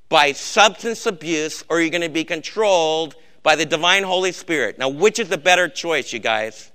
by 0.10 0.34
substance 0.34 1.06
abuse, 1.06 1.64
or 1.70 1.82
you're 1.82 1.90
going 1.90 2.02
to 2.02 2.10
be 2.10 2.24
controlled 2.24 3.16
by 3.44 3.56
the 3.56 3.66
divine 3.66 4.04
Holy 4.04 4.32
Spirit. 4.32 4.78
Now, 4.78 4.90
which 4.90 5.20
is 5.20 5.30
the 5.30 5.38
better 5.38 5.68
choice, 5.68 6.12
you 6.14 6.20
guys? 6.20 6.72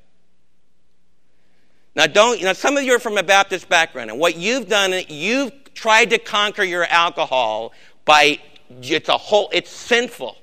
Now, 1.94 2.06
don't, 2.06 2.38
you 2.38 2.46
know, 2.46 2.52
some 2.52 2.76
of 2.76 2.84
you 2.84 2.94
are 2.94 2.98
from 2.98 3.18
a 3.18 3.22
Baptist 3.22 3.68
background, 3.68 4.10
and 4.10 4.18
what 4.18 4.36
you've 4.36 4.68
done, 4.68 4.94
you've 5.08 5.52
tried 5.74 6.10
to 6.10 6.18
conquer 6.18 6.62
your 6.62 6.84
alcohol 6.84 7.72
by, 8.04 8.38
it's 8.80 9.08
a 9.08 9.18
whole, 9.18 9.50
it's 9.52 9.70
sinful. 9.70 10.36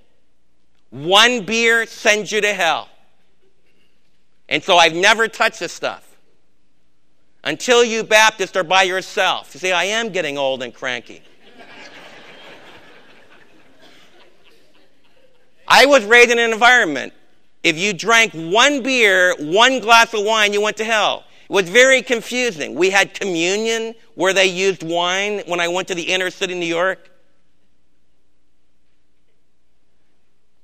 One 0.91 1.45
beer 1.45 1.85
sends 1.85 2.31
you 2.31 2.41
to 2.41 2.53
hell. 2.53 2.89
And 4.47 4.63
so 4.63 4.77
I've 4.77 4.95
never 4.95 5.27
touched 5.27 5.59
this 5.59 5.73
stuff. 5.73 6.05
Until 7.43 7.83
you 7.83 8.03
Baptists 8.03 8.55
are 8.57 8.63
by 8.63 8.83
yourself. 8.83 9.53
You 9.53 9.59
see, 9.59 9.71
I 9.71 9.85
am 9.85 10.09
getting 10.09 10.37
old 10.37 10.61
and 10.61 10.73
cranky. 10.73 11.21
I 15.69 15.85
was 15.85 16.03
raised 16.03 16.31
in 16.31 16.39
an 16.39 16.51
environment. 16.51 17.13
If 17.63 17.77
you 17.77 17.93
drank 17.93 18.33
one 18.33 18.81
beer, 18.81 19.35
one 19.37 19.79
glass 19.79 20.13
of 20.13 20.23
wine, 20.23 20.51
you 20.51 20.61
went 20.61 20.77
to 20.77 20.83
hell. 20.83 21.25
It 21.47 21.53
was 21.53 21.69
very 21.69 22.01
confusing. 22.01 22.73
We 22.75 22.89
had 22.89 23.13
communion 23.13 23.93
where 24.15 24.33
they 24.33 24.47
used 24.47 24.81
wine 24.81 25.43
when 25.45 25.59
I 25.59 25.67
went 25.67 25.87
to 25.89 25.95
the 25.95 26.03
inner 26.03 26.31
city, 26.31 26.53
of 26.53 26.59
New 26.59 26.65
York. 26.65 27.11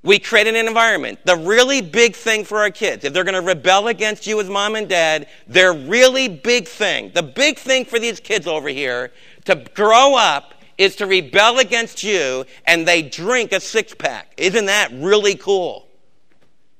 We 0.02 0.18
created 0.20 0.54
an 0.54 0.68
environment. 0.68 1.18
The 1.24 1.36
really 1.36 1.80
big 1.80 2.14
thing 2.14 2.44
for 2.44 2.58
our 2.58 2.70
kids, 2.70 3.04
if 3.04 3.12
they're 3.12 3.24
going 3.24 3.34
to 3.34 3.40
rebel 3.40 3.88
against 3.88 4.26
you 4.26 4.40
as 4.40 4.48
mom 4.48 4.76
and 4.76 4.88
dad, 4.88 5.26
their 5.48 5.72
really 5.72 6.28
big 6.28 6.68
thing, 6.68 7.10
the 7.12 7.24
big 7.24 7.58
thing 7.58 7.84
for 7.84 7.98
these 7.98 8.20
kids 8.20 8.46
over 8.46 8.68
here 8.68 9.12
to 9.44 9.56
grow 9.74 10.16
up 10.16 10.54
is 10.78 10.96
to 10.96 11.06
rebel 11.06 11.58
against 11.58 12.02
you 12.02 12.44
and 12.66 12.86
they 12.86 13.02
drink 13.02 13.52
a 13.52 13.60
six 13.60 13.94
pack. 13.94 14.32
Isn't 14.36 14.66
that 14.66 14.90
really 14.92 15.34
cool? 15.34 15.86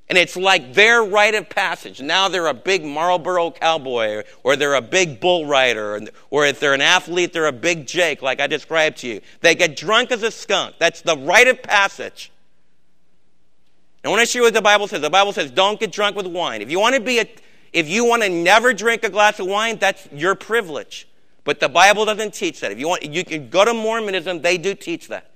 And 0.09 0.17
it's 0.17 0.37
like 0.37 0.73
their 0.73 1.03
rite 1.03 1.35
of 1.35 1.49
passage. 1.49 2.01
Now 2.01 2.29
they're 2.29 2.47
a 2.47 2.53
big 2.53 2.85
Marlboro 2.85 3.51
cowboy, 3.51 4.23
or 4.41 4.55
they're 4.55 4.75
a 4.75 4.81
big 4.81 5.19
bull 5.19 5.45
rider, 5.45 6.01
or 6.29 6.45
if 6.45 6.61
they're 6.61 6.73
an 6.73 6.79
athlete, 6.79 7.33
they're 7.33 7.47
a 7.47 7.51
big 7.51 7.85
Jake, 7.87 8.21
like 8.21 8.39
I 8.39 8.47
described 8.47 8.99
to 8.99 9.07
you. 9.07 9.21
They 9.41 9.53
get 9.53 9.75
drunk 9.75 10.11
as 10.11 10.23
a 10.23 10.31
skunk. 10.31 10.75
That's 10.79 11.01
the 11.01 11.17
rite 11.17 11.49
of 11.49 11.61
passage. 11.61 12.31
I 14.05 14.09
want 14.09 14.25
to 14.25 14.37
you 14.37 14.43
what 14.43 14.53
the 14.53 14.61
Bible 14.61 14.87
says. 14.87 15.01
The 15.01 15.09
Bible 15.09 15.33
says, 15.33 15.51
don't 15.51 15.77
get 15.77 15.91
drunk 15.91 16.15
with 16.15 16.27
wine. 16.27 16.61
If 16.61 16.71
you 16.71 16.79
want 16.79 16.95
to 16.95 17.01
be 17.01 17.19
a, 17.19 17.29
if 17.73 17.89
you 17.89 18.05
want 18.05 18.23
to 18.23 18.29
never 18.29 18.73
drink 18.73 19.03
a 19.03 19.09
glass 19.09 19.39
of 19.39 19.47
wine, 19.47 19.77
that's 19.77 20.07
your 20.13 20.35
privilege. 20.35 21.06
But 21.47 21.61
the 21.61 21.69
Bible 21.69 22.03
doesn't 22.03 22.33
teach 22.33 22.59
that. 22.59 22.73
If 22.73 22.77
you 22.77 22.89
want, 22.89 23.05
you 23.05 23.23
can 23.23 23.47
go 23.47 23.63
to 23.63 23.73
Mormonism, 23.73 24.41
they 24.41 24.57
do 24.57 24.75
teach 24.75 25.07
that. 25.07 25.31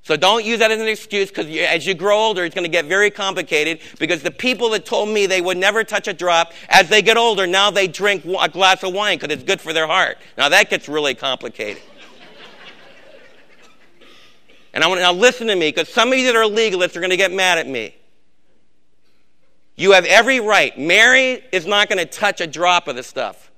So 0.00 0.16
don't 0.16 0.42
use 0.42 0.60
that 0.60 0.70
as 0.70 0.80
an 0.80 0.88
excuse 0.88 1.28
because 1.28 1.54
as 1.54 1.86
you 1.86 1.92
grow 1.92 2.16
older, 2.16 2.46
it's 2.46 2.54
going 2.54 2.64
to 2.64 2.70
get 2.70 2.86
very 2.86 3.10
complicated 3.10 3.80
because 3.98 4.22
the 4.22 4.30
people 4.30 4.70
that 4.70 4.86
told 4.86 5.10
me 5.10 5.26
they 5.26 5.42
would 5.42 5.58
never 5.58 5.84
touch 5.84 6.08
a 6.08 6.14
drop, 6.14 6.54
as 6.70 6.88
they 6.88 7.02
get 7.02 7.18
older, 7.18 7.46
now 7.46 7.70
they 7.70 7.88
drink 7.88 8.24
a 8.24 8.48
glass 8.48 8.82
of 8.82 8.94
wine 8.94 9.18
because 9.18 9.34
it's 9.34 9.44
good 9.44 9.60
for 9.60 9.74
their 9.74 9.86
heart. 9.86 10.16
Now 10.38 10.48
that 10.48 10.70
gets 10.70 10.88
really 10.88 11.14
complicated. 11.14 11.82
and 14.72 14.82
I 14.82 14.86
want 14.86 15.02
now 15.02 15.12
listen 15.12 15.48
to 15.48 15.56
me 15.56 15.68
because 15.68 15.90
some 15.90 16.10
of 16.10 16.16
you 16.16 16.24
that 16.24 16.36
are 16.36 16.44
legalists 16.44 16.96
are 16.96 17.00
going 17.00 17.10
to 17.10 17.18
get 17.18 17.32
mad 17.32 17.58
at 17.58 17.66
me. 17.66 17.94
You 19.76 19.92
have 19.92 20.06
every 20.06 20.40
right. 20.40 20.78
Mary 20.78 21.44
is 21.52 21.66
not 21.66 21.90
going 21.90 21.98
to 21.98 22.06
touch 22.06 22.40
a 22.40 22.46
drop 22.46 22.88
of 22.88 22.96
the 22.96 23.02
stuff. 23.02 23.48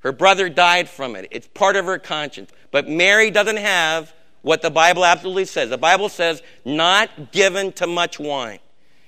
Her 0.00 0.12
brother 0.12 0.48
died 0.48 0.88
from 0.88 1.16
it. 1.16 1.28
It's 1.30 1.48
part 1.48 1.76
of 1.76 1.86
her 1.86 1.98
conscience. 1.98 2.50
But 2.70 2.88
Mary 2.88 3.30
doesn't 3.30 3.56
have 3.56 4.14
what 4.42 4.62
the 4.62 4.70
Bible 4.70 5.04
absolutely 5.04 5.44
says. 5.44 5.70
The 5.70 5.78
Bible 5.78 6.08
says, 6.08 6.42
not 6.64 7.32
given 7.32 7.72
to 7.72 7.86
much 7.86 8.18
wine. 8.20 8.60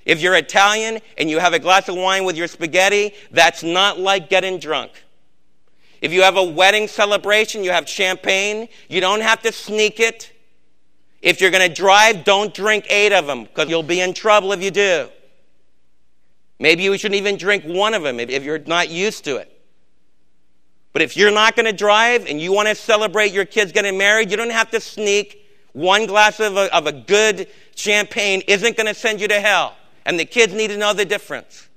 If 0.05 0.21
you're 0.21 0.35
Italian 0.35 0.99
and 1.17 1.29
you 1.29 1.39
have 1.39 1.53
a 1.53 1.59
glass 1.59 1.87
of 1.87 1.95
wine 1.95 2.25
with 2.25 2.35
your 2.35 2.47
spaghetti, 2.47 3.13
that's 3.31 3.63
not 3.63 3.99
like 3.99 4.29
getting 4.29 4.59
drunk. 4.59 4.91
If 6.01 6.11
you 6.11 6.23
have 6.23 6.35
a 6.35 6.43
wedding 6.43 6.87
celebration, 6.87 7.63
you 7.63 7.71
have 7.71 7.87
champagne, 7.87 8.67
you 8.89 8.99
don't 8.99 9.21
have 9.21 9.41
to 9.43 9.51
sneak 9.51 9.99
it. 9.99 10.31
If 11.21 11.39
you're 11.39 11.51
going 11.51 11.67
to 11.67 11.73
drive, 11.73 12.23
don't 12.23 12.51
drink 12.53 12.87
eight 12.89 13.13
of 13.13 13.27
them 13.27 13.43
because 13.43 13.69
you'll 13.69 13.83
be 13.83 14.01
in 14.01 14.13
trouble 14.13 14.51
if 14.53 14.63
you 14.63 14.71
do. 14.71 15.09
Maybe 16.59 16.83
you 16.83 16.97
shouldn't 16.97 17.19
even 17.19 17.37
drink 17.37 17.63
one 17.63 17.93
of 17.93 18.01
them 18.01 18.19
if 18.19 18.43
you're 18.43 18.59
not 18.59 18.89
used 18.89 19.23
to 19.25 19.37
it. 19.37 19.60
But 20.93 21.01
if 21.01 21.15
you're 21.15 21.31
not 21.31 21.55
going 21.55 21.65
to 21.65 21.73
drive 21.73 22.25
and 22.27 22.39
you 22.41 22.51
want 22.51 22.67
to 22.67 22.75
celebrate 22.75 23.31
your 23.31 23.45
kids 23.45 23.71
getting 23.71 23.97
married, 23.97 24.29
you 24.29 24.37
don't 24.37 24.51
have 24.51 24.71
to 24.71 24.79
sneak 24.81 25.37
One 25.73 26.05
glass 26.05 26.39
of 26.39 26.57
a, 26.57 26.75
of 26.75 26.85
a 26.85 26.91
good 26.91 27.47
champagne 27.75 28.41
isn't 28.47 28.75
going 28.75 28.87
to 28.87 28.93
send 28.93 29.21
you 29.21 29.27
to 29.29 29.39
hell. 29.39 29.77
And 30.05 30.19
the 30.19 30.25
kids 30.25 30.53
need 30.53 30.67
to 30.67 30.77
know 30.77 30.93
the 30.93 31.05
difference. 31.05 31.69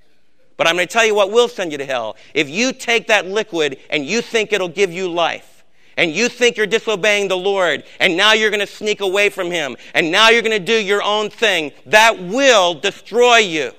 But 0.56 0.66
I'm 0.66 0.74
going 0.76 0.88
to 0.88 0.92
tell 0.92 1.04
you 1.04 1.14
what 1.14 1.30
will 1.30 1.48
send 1.48 1.72
you 1.72 1.78
to 1.78 1.84
hell. 1.84 2.16
If 2.32 2.48
you 2.48 2.72
take 2.72 3.06
that 3.08 3.26
liquid 3.26 3.78
and 3.90 4.04
you 4.04 4.20
think 4.20 4.52
it'll 4.52 4.68
give 4.68 4.92
you 4.92 5.08
life, 5.08 5.54
and 5.96 6.10
you 6.10 6.28
think 6.28 6.56
you're 6.56 6.66
disobeying 6.66 7.28
the 7.28 7.36
Lord, 7.36 7.84
and 8.00 8.16
now 8.16 8.32
you're 8.32 8.50
going 8.50 8.58
to 8.60 8.66
sneak 8.66 9.00
away 9.00 9.30
from 9.30 9.50
Him, 9.50 9.76
and 9.94 10.10
now 10.10 10.28
you're 10.28 10.42
going 10.42 10.58
to 10.58 10.64
do 10.64 10.76
your 10.76 11.02
own 11.02 11.30
thing, 11.30 11.72
that 11.86 12.20
will 12.20 12.74
destroy 12.74 13.38
you. 13.38 13.70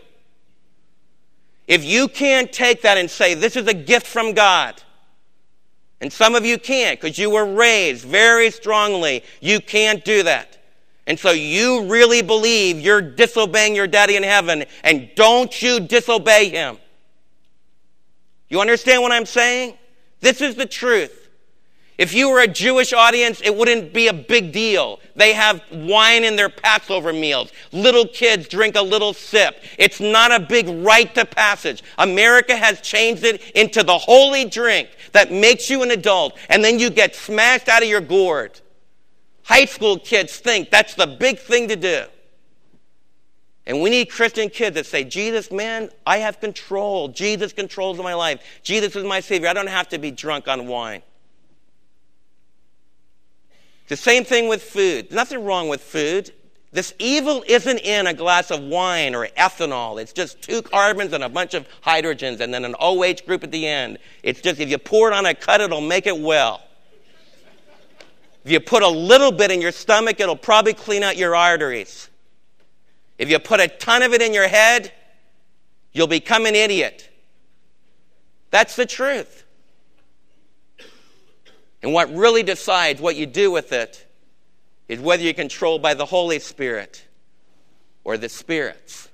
If 1.68 1.84
you 1.84 2.08
can't 2.08 2.54
take 2.54 2.84
that 2.84 2.98
and 2.98 3.10
say, 3.10 3.34
This 3.34 3.58
is 3.58 3.68
a 3.68 3.74
gift 3.74 4.08
from 4.08 4.34
God, 4.34 4.82
and 6.06 6.14
some 6.14 6.36
of 6.36 6.46
you 6.46 6.60
can't 6.60 7.02
because 7.02 7.18
you 7.18 7.32
were 7.32 7.52
raised 7.52 8.06
very 8.06 8.52
strongly, 8.52 9.24
you 9.42 9.60
can't 9.60 10.06
do 10.06 10.22
that. 10.22 10.56
And 11.08 11.18
so 11.18 11.32
you 11.32 11.88
really 11.88 12.22
believe 12.22 12.80
you're 12.80 13.02
disobeying 13.02 13.74
your 13.76 13.88
daddy 13.88 14.16
in 14.16 14.22
heaven, 14.22 14.66
and 14.84 15.10
don't 15.16 15.64
you 15.64 15.80
disobey 15.80 16.50
him. 16.50 16.78
You 18.50 18.62
understand 18.62 19.02
what 19.02 19.12
I'm 19.14 19.26
saying? 19.26 19.80
This 20.20 20.42
is 20.42 20.54
the 20.54 20.68
truth. 20.68 21.25
If 21.98 22.14
you 22.14 22.30
were 22.30 22.42
a 22.42 22.48
Jewish 22.48 22.92
audience, 22.92 23.40
it 23.42 23.56
wouldn't 23.56 23.94
be 23.94 24.08
a 24.08 24.14
big 24.14 24.52
deal. 24.52 25.00
They 25.16 25.34
have 25.34 25.62
wine 25.72 26.26
in 26.26 26.36
their 26.36 26.50
Passover 26.50 27.14
meals. 27.14 27.54
Little 27.72 28.06
kids 28.06 28.50
drink 28.50 28.76
a 28.76 28.82
little 28.82 29.14
sip. 29.14 29.64
It's 29.78 30.02
not 30.02 30.34
a 30.34 30.42
big 30.42 30.68
rite 30.68 31.16
to 31.16 31.24
passage. 31.24 31.84
America 31.98 32.56
has 32.56 32.82
changed 32.82 33.24
it 33.24 33.42
into 33.56 33.82
the 33.82 33.98
holy 33.98 34.44
drink 34.44 34.90
that 35.14 35.32
makes 35.32 35.70
you 35.70 35.84
an 35.84 35.92
adult, 35.92 36.38
and 36.50 36.64
then 36.64 36.80
you 36.80 36.90
get 36.90 37.16
smashed 37.16 37.70
out 37.70 37.82
of 37.82 37.88
your 37.88 38.02
gourd. 38.02 38.60
High 39.44 39.66
school 39.66 39.98
kids 39.98 40.38
think 40.38 40.70
that's 40.72 40.96
the 40.96 41.08
big 41.08 41.40
thing 41.40 41.70
to 41.70 41.78
do. 41.78 42.06
And 43.68 43.82
we 43.82 43.90
need 43.90 44.12
Christian 44.12 44.50
kids 44.50 44.76
that 44.76 44.86
say, 44.86 45.04
Jesus, 45.04 45.50
man, 45.50 45.90
I 46.06 46.18
have 46.18 46.40
control. 46.40 47.08
Jesus 47.08 47.54
controls 47.54 47.98
my 47.98 48.14
life. 48.14 48.42
Jesus 48.64 48.96
is 48.96 49.04
my 49.04 49.22
Savior. 49.22 49.48
I 49.48 49.54
don't 49.54 49.68
have 49.68 49.88
to 49.90 49.98
be 49.98 50.12
drunk 50.12 50.48
on 50.48 50.68
wine. 50.68 51.02
The 53.88 53.98
same 53.98 54.24
thing 54.24 54.48
with 54.48 54.64
food. 54.64 55.12
Nothing 55.12 55.44
wrong 55.44 55.68
with 55.70 55.82
food. 55.82 56.32
This 56.72 56.94
evil 57.00 57.44
isn't 57.48 57.80
in 57.80 58.08
a 58.08 58.14
glass 58.14 58.52
of 58.52 58.62
wine 58.62 59.16
or 59.16 59.28
ethanol. 59.38 60.02
It's 60.02 60.12
just 60.12 60.42
two 60.42 60.62
carbons 60.62 61.14
and 61.14 61.24
a 61.24 61.30
bunch 61.30 61.54
of 61.54 61.66
hydrogens 61.82 62.42
and 62.42 62.54
then 62.54 62.66
an 62.66 62.76
OH 62.80 63.26
group 63.26 63.46
at 63.46 63.52
the 63.52 63.66
end. 63.66 63.98
It's 64.24 64.42
just 64.42 64.60
if 64.60 64.70
you 64.70 64.78
pour 64.78 65.10
it 65.10 65.14
on 65.14 65.26
a 65.26 65.34
cut, 65.34 65.62
it'll 65.62 65.80
make 65.80 66.06
it 66.06 66.20
well. 66.20 66.62
If 68.44 68.52
you 68.52 68.60
put 68.60 68.84
a 68.84 68.90
little 68.90 69.32
bit 69.32 69.52
in 69.52 69.62
your 69.62 69.72
stomach, 69.72 70.20
it'll 70.20 70.36
probably 70.36 70.74
clean 70.74 71.02
out 71.02 71.16
your 71.16 71.34
arteries. 71.34 72.10
If 73.18 73.30
you 73.30 73.40
put 73.40 73.62
a 73.62 73.70
ton 73.70 74.04
of 74.04 74.14
it 74.14 74.22
in 74.22 74.34
your 74.34 74.48
head, 74.48 74.92
you'll 75.94 76.08
become 76.08 76.46
an 76.46 76.56
idiot. 76.56 77.10
That's 78.52 78.76
the 78.76 78.86
truth. 78.86 79.45
And 81.86 81.94
what 81.94 82.12
really 82.16 82.42
decides 82.42 83.00
what 83.00 83.16
you 83.16 83.28
do 83.28 83.52
with 83.52 83.72
it 83.72 84.08
is 84.88 85.00
whether 85.00 85.22
you're 85.22 85.36
controlled 85.36 85.84
by 85.84 85.94
the 85.94 86.06
Holy 86.06 86.40
Spirit 86.40 87.06
or 88.04 88.18
the 88.18 88.28
spirits. 88.28 89.08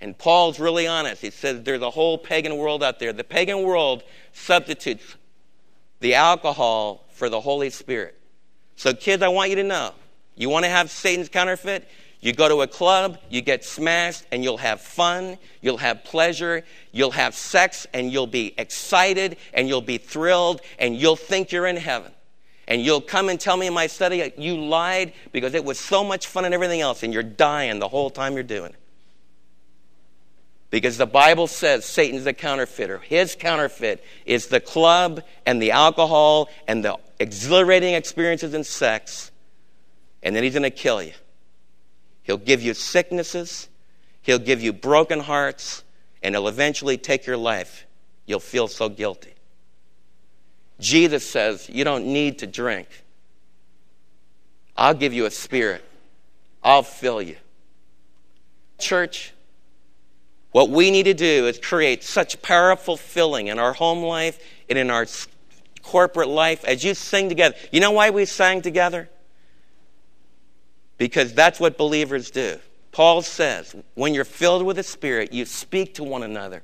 And 0.00 0.18
Paul's 0.18 0.58
really 0.58 0.88
honest. 0.88 1.22
He 1.22 1.30
says 1.30 1.62
there's 1.62 1.80
a 1.80 1.90
whole 1.90 2.18
pagan 2.18 2.56
world 2.56 2.82
out 2.82 2.98
there. 2.98 3.12
The 3.12 3.22
pagan 3.22 3.62
world 3.62 4.02
substitutes 4.32 5.14
the 6.00 6.14
alcohol 6.14 7.04
for 7.12 7.28
the 7.28 7.40
Holy 7.40 7.70
Spirit. 7.70 8.18
So, 8.74 8.92
kids, 8.92 9.22
I 9.22 9.28
want 9.28 9.50
you 9.50 9.56
to 9.56 9.62
know 9.62 9.92
you 10.34 10.48
want 10.48 10.64
to 10.64 10.70
have 10.70 10.90
Satan's 10.90 11.28
counterfeit? 11.28 11.88
You 12.20 12.32
go 12.32 12.48
to 12.48 12.62
a 12.62 12.66
club, 12.66 13.18
you 13.30 13.42
get 13.42 13.64
smashed, 13.64 14.24
and 14.32 14.42
you'll 14.42 14.58
have 14.58 14.80
fun, 14.80 15.38
you'll 15.60 15.76
have 15.76 16.02
pleasure, 16.02 16.64
you'll 16.90 17.12
have 17.12 17.34
sex, 17.34 17.86
and 17.94 18.12
you'll 18.12 18.26
be 18.26 18.54
excited, 18.58 19.36
and 19.54 19.68
you'll 19.68 19.80
be 19.80 19.98
thrilled, 19.98 20.60
and 20.80 20.96
you'll 20.96 21.16
think 21.16 21.52
you're 21.52 21.66
in 21.66 21.76
heaven. 21.76 22.10
And 22.66 22.82
you'll 22.82 23.00
come 23.00 23.28
and 23.28 23.40
tell 23.40 23.56
me 23.56 23.68
in 23.68 23.72
my 23.72 23.86
study, 23.86 24.32
you 24.36 24.58
lied 24.58 25.12
because 25.32 25.54
it 25.54 25.64
was 25.64 25.78
so 25.78 26.02
much 26.02 26.26
fun 26.26 26.44
and 26.44 26.52
everything 26.52 26.80
else, 26.80 27.02
and 27.04 27.14
you're 27.14 27.22
dying 27.22 27.78
the 27.78 27.88
whole 27.88 28.10
time 28.10 28.34
you're 28.34 28.42
doing 28.42 28.72
it. 28.72 28.78
Because 30.70 30.98
the 30.98 31.06
Bible 31.06 31.46
says 31.46 31.86
Satan's 31.86 32.26
a 32.26 32.34
counterfeiter. 32.34 32.98
His 32.98 33.36
counterfeit 33.36 34.04
is 34.26 34.48
the 34.48 34.60
club 34.60 35.22
and 35.46 35.62
the 35.62 35.70
alcohol 35.70 36.50
and 36.66 36.84
the 36.84 36.98
exhilarating 37.18 37.94
experiences 37.94 38.52
in 38.52 38.64
sex, 38.64 39.30
and 40.22 40.36
then 40.36 40.42
he's 40.42 40.52
going 40.52 40.64
to 40.64 40.70
kill 40.70 41.00
you. 41.02 41.12
He'll 42.28 42.36
give 42.36 42.60
you 42.60 42.74
sicknesses, 42.74 43.70
He'll 44.20 44.38
give 44.38 44.60
you 44.60 44.74
broken 44.74 45.18
hearts, 45.18 45.82
and 46.22 46.34
He'll 46.34 46.46
eventually 46.46 46.98
take 46.98 47.24
your 47.24 47.38
life. 47.38 47.86
You'll 48.26 48.38
feel 48.38 48.68
so 48.68 48.90
guilty. 48.90 49.32
Jesus 50.78 51.26
says, 51.26 51.70
You 51.70 51.84
don't 51.84 52.04
need 52.04 52.40
to 52.40 52.46
drink. 52.46 52.86
I'll 54.76 54.92
give 54.92 55.14
you 55.14 55.24
a 55.24 55.30
spirit, 55.30 55.82
I'll 56.62 56.82
fill 56.82 57.22
you. 57.22 57.36
Church, 58.78 59.32
what 60.52 60.68
we 60.68 60.90
need 60.90 61.04
to 61.04 61.14
do 61.14 61.46
is 61.46 61.58
create 61.58 62.04
such 62.04 62.42
powerful 62.42 62.98
filling 62.98 63.46
in 63.46 63.58
our 63.58 63.72
home 63.72 64.02
life 64.02 64.38
and 64.68 64.78
in 64.78 64.90
our 64.90 65.06
corporate 65.82 66.28
life 66.28 66.62
as 66.66 66.84
you 66.84 66.92
sing 66.92 67.30
together. 67.30 67.56
You 67.72 67.80
know 67.80 67.92
why 67.92 68.10
we 68.10 68.26
sang 68.26 68.60
together? 68.60 69.08
Because 70.98 71.32
that's 71.32 71.58
what 71.58 71.78
believers 71.78 72.30
do. 72.30 72.58
Paul 72.92 73.22
says, 73.22 73.74
when 73.94 74.12
you're 74.12 74.24
filled 74.24 74.64
with 74.64 74.76
the 74.76 74.82
Spirit, 74.82 75.32
you 75.32 75.44
speak 75.44 75.94
to 75.94 76.04
one 76.04 76.22
another 76.22 76.62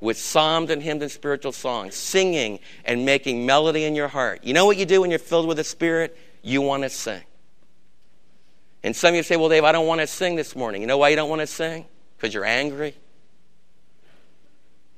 with 0.00 0.18
psalms 0.18 0.70
and 0.70 0.82
hymns 0.82 1.02
and 1.02 1.10
spiritual 1.10 1.52
songs, 1.52 1.94
singing 1.94 2.60
and 2.84 3.06
making 3.06 3.46
melody 3.46 3.84
in 3.84 3.94
your 3.94 4.08
heart. 4.08 4.44
You 4.44 4.52
know 4.52 4.66
what 4.66 4.76
you 4.76 4.84
do 4.84 5.00
when 5.00 5.10
you're 5.10 5.18
filled 5.18 5.48
with 5.48 5.56
the 5.56 5.64
Spirit? 5.64 6.16
You 6.42 6.60
want 6.60 6.82
to 6.82 6.90
sing. 6.90 7.22
And 8.82 8.94
some 8.94 9.10
of 9.10 9.14
you 9.14 9.22
say, 9.22 9.36
Well, 9.36 9.48
Dave, 9.48 9.64
I 9.64 9.72
don't 9.72 9.86
want 9.86 10.02
to 10.02 10.06
sing 10.06 10.36
this 10.36 10.54
morning. 10.54 10.82
You 10.82 10.86
know 10.86 10.98
why 10.98 11.08
you 11.08 11.16
don't 11.16 11.30
want 11.30 11.40
to 11.40 11.46
sing? 11.46 11.86
Because 12.16 12.34
you're 12.34 12.44
angry, 12.44 12.94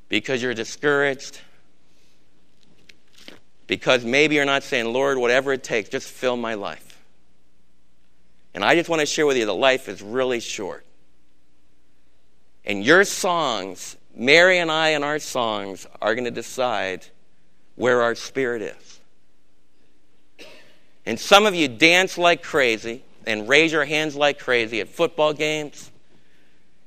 because 0.09 0.43
you're 0.43 0.55
discouraged, 0.55 1.41
because 3.69 4.05
maybe 4.05 4.35
you're 4.35 4.45
not 4.45 4.65
saying, 4.65 4.93
Lord, 4.93 5.19
whatever 5.19 5.53
it 5.53 5.63
takes, 5.63 5.89
just 5.89 6.09
fill 6.09 6.37
my 6.37 6.55
life. 6.55 6.86
And 8.57 8.65
I 8.65 8.75
just 8.75 8.89
want 8.89 9.01
to 9.01 9.07
share 9.07 9.27
with 9.27 9.37
you 9.37 9.45
that 9.45 9.53
life 9.53 9.87
is 9.87 10.01
really 10.01 10.41
short. 10.41 10.87
And 12.65 12.83
your 12.83 13.05
songs, 13.05 13.99
Mary 14.15 14.59
and 14.59 14.73
I 14.73 14.89
and 14.89 15.05
our 15.05 15.19
songs, 15.19 15.87
are 16.01 16.15
going 16.15 16.25
to 16.25 16.31
decide 16.31 17.05
where 17.75 18.01
our 18.01 18.15
spirit 18.15 18.63
is. 18.63 19.01
And 21.05 21.21
some 21.21 21.45
of 21.45 21.55
you 21.55 21.69
dance 21.69 22.17
like 22.17 22.43
crazy 22.43 23.05
and 23.27 23.47
raise 23.47 23.73
your 23.73 23.85
hands 23.85 24.17
like 24.17 24.39
crazy 24.39 24.81
at 24.81 24.89
football 24.89 25.35
games 25.35 25.91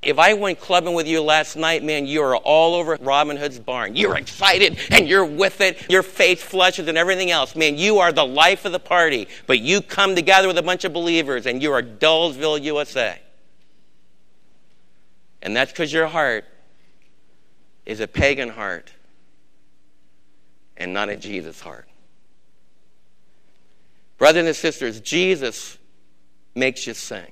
if 0.01 0.17
I 0.17 0.33
went 0.33 0.61
clubbing 0.61 0.93
with 0.93 1.07
you 1.07 1.21
last 1.21 1.57
night, 1.57 1.83
man, 1.83 2.05
you 2.05 2.23
are 2.23 2.37
all 2.37 2.75
over 2.75 2.97
Robin 3.01 3.35
Hood's 3.35 3.59
barn. 3.59 3.97
You're 3.97 4.17
excited 4.17 4.79
and 4.91 5.09
you're 5.09 5.25
with 5.25 5.59
it. 5.59 5.89
Your 5.89 6.03
face 6.03 6.41
flushes 6.41 6.87
and 6.87 6.97
everything 6.97 7.31
else. 7.31 7.53
Man, 7.53 7.77
you 7.77 7.99
are 7.99 8.13
the 8.13 8.25
life 8.25 8.63
of 8.63 8.71
the 8.71 8.79
party. 8.79 9.27
But 9.45 9.59
you 9.59 9.81
come 9.81 10.15
together 10.15 10.47
with 10.47 10.57
a 10.57 10.63
bunch 10.63 10.85
of 10.85 10.93
believers 10.93 11.45
and 11.45 11.61
you 11.61 11.73
are 11.73 11.83
Dullsville, 11.83 12.61
USA. 12.63 13.19
And 15.41 15.53
that's 15.53 15.71
because 15.71 15.91
your 15.91 16.07
heart 16.07 16.45
is 17.85 17.99
a 17.99 18.07
pagan 18.07 18.49
heart 18.49 18.93
and 20.77 20.93
not 20.93 21.09
a 21.09 21.17
Jesus 21.17 21.59
heart. 21.59 21.89
Brothers 24.17 24.45
and 24.45 24.55
sisters, 24.55 25.01
Jesus 25.01 25.77
makes 26.55 26.87
you 26.87 26.93
sing, 26.93 27.31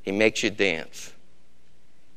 He 0.00 0.12
makes 0.12 0.42
you 0.42 0.48
dance. 0.48 1.12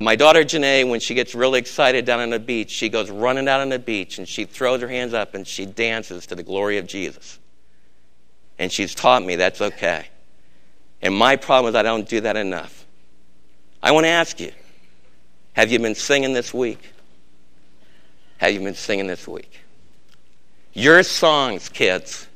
My 0.02 0.16
daughter 0.16 0.44
Janae, 0.44 0.90
when 0.90 1.00
she 1.00 1.14
gets 1.14 1.36
really 1.36 1.60
excited 1.60 2.06
down 2.06 2.22
on 2.22 2.32
the 2.32 2.40
beach, 2.40 2.72
she 2.72 2.90
goes 2.90 3.12
running 3.12 3.46
down 3.46 3.62
on 3.62 3.70
the 3.70 3.78
beach 3.78 4.18
and 4.18 4.28
she 4.28 4.46
throws 4.46 4.82
her 4.82 4.88
hands 4.88 5.14
up 5.14 5.36
and 5.36 5.48
she 5.48 5.68
dances 5.68 6.26
to 6.28 6.36
the 6.36 6.42
glory 6.42 6.80
of 6.80 6.88
Jesus. 6.88 7.38
And 8.58 8.72
she's 8.72 8.96
taught 8.96 9.24
me 9.24 9.36
that's 9.36 9.62
okay. 9.62 10.08
And 11.04 11.14
my 11.14 11.36
problem 11.36 11.70
is 11.70 11.76
I 11.76 11.84
don't 11.84 12.10
do 12.10 12.22
that 12.22 12.36
enough. 12.36 12.86
I 13.84 13.92
want 13.92 14.06
to 14.06 14.10
ask 14.10 14.40
you 14.40 14.52
have 15.54 15.72
you 15.72 15.78
been 15.78 15.96
singing 15.96 16.34
this 16.34 16.52
week? 16.52 16.94
Have 18.38 18.54
you 18.54 18.60
been 18.60 18.74
singing 18.74 19.06
this 19.06 19.28
week? 19.28 19.60
Your 20.74 21.04
songs, 21.04 21.70
kids, 21.70 22.28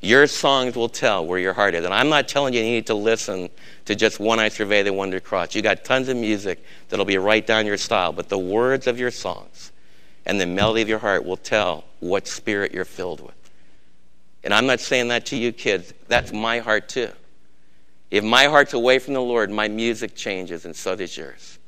your 0.00 0.26
songs 0.26 0.76
will 0.76 0.88
tell 0.88 1.26
where 1.26 1.38
your 1.38 1.52
heart 1.52 1.74
is. 1.74 1.84
And 1.84 1.92
I'm 1.92 2.08
not 2.08 2.26
telling 2.26 2.54
you 2.54 2.60
you 2.60 2.66
need 2.66 2.86
to 2.86 2.94
listen 2.94 3.50
to 3.84 3.94
just 3.94 4.18
When 4.18 4.38
I 4.38 4.48
Survey 4.48 4.82
the 4.82 4.92
Wonder 4.92 5.20
Cross. 5.20 5.54
You 5.54 5.62
got 5.62 5.84
tons 5.84 6.08
of 6.08 6.16
music 6.16 6.64
that'll 6.88 7.04
be 7.04 7.18
right 7.18 7.46
down 7.46 7.66
your 7.66 7.76
style, 7.76 8.12
but 8.12 8.28
the 8.28 8.38
words 8.38 8.86
of 8.86 8.98
your 8.98 9.10
songs 9.10 9.72
and 10.24 10.40
the 10.40 10.46
melody 10.46 10.82
of 10.82 10.88
your 10.88 10.98
heart 10.98 11.24
will 11.24 11.36
tell 11.36 11.84
what 12.00 12.26
spirit 12.26 12.72
you're 12.72 12.84
filled 12.84 13.20
with. 13.20 13.34
And 14.42 14.54
I'm 14.54 14.66
not 14.66 14.80
saying 14.80 15.08
that 15.08 15.26
to 15.26 15.36
you 15.36 15.52
kids. 15.52 15.92
That's 16.08 16.32
my 16.32 16.60
heart 16.60 16.88
too. 16.88 17.10
If 18.10 18.24
my 18.24 18.44
heart's 18.44 18.72
away 18.72 18.98
from 18.98 19.14
the 19.14 19.22
Lord, 19.22 19.50
my 19.50 19.68
music 19.68 20.16
changes, 20.16 20.64
and 20.64 20.74
so 20.74 20.96
does 20.96 21.16
yours. 21.16 21.58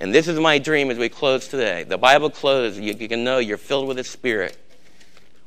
And 0.00 0.12
this 0.12 0.26
is 0.26 0.40
my 0.40 0.58
dream 0.58 0.90
as 0.90 0.98
we 0.98 1.08
close 1.08 1.46
today. 1.46 1.84
The 1.84 1.98
Bible 1.98 2.30
closes, 2.30 2.80
you, 2.80 2.94
you 2.94 3.08
can 3.08 3.22
know 3.22 3.38
you're 3.38 3.58
filled 3.58 3.86
with 3.86 3.98
the 3.98 4.04
Spirit. 4.04 4.56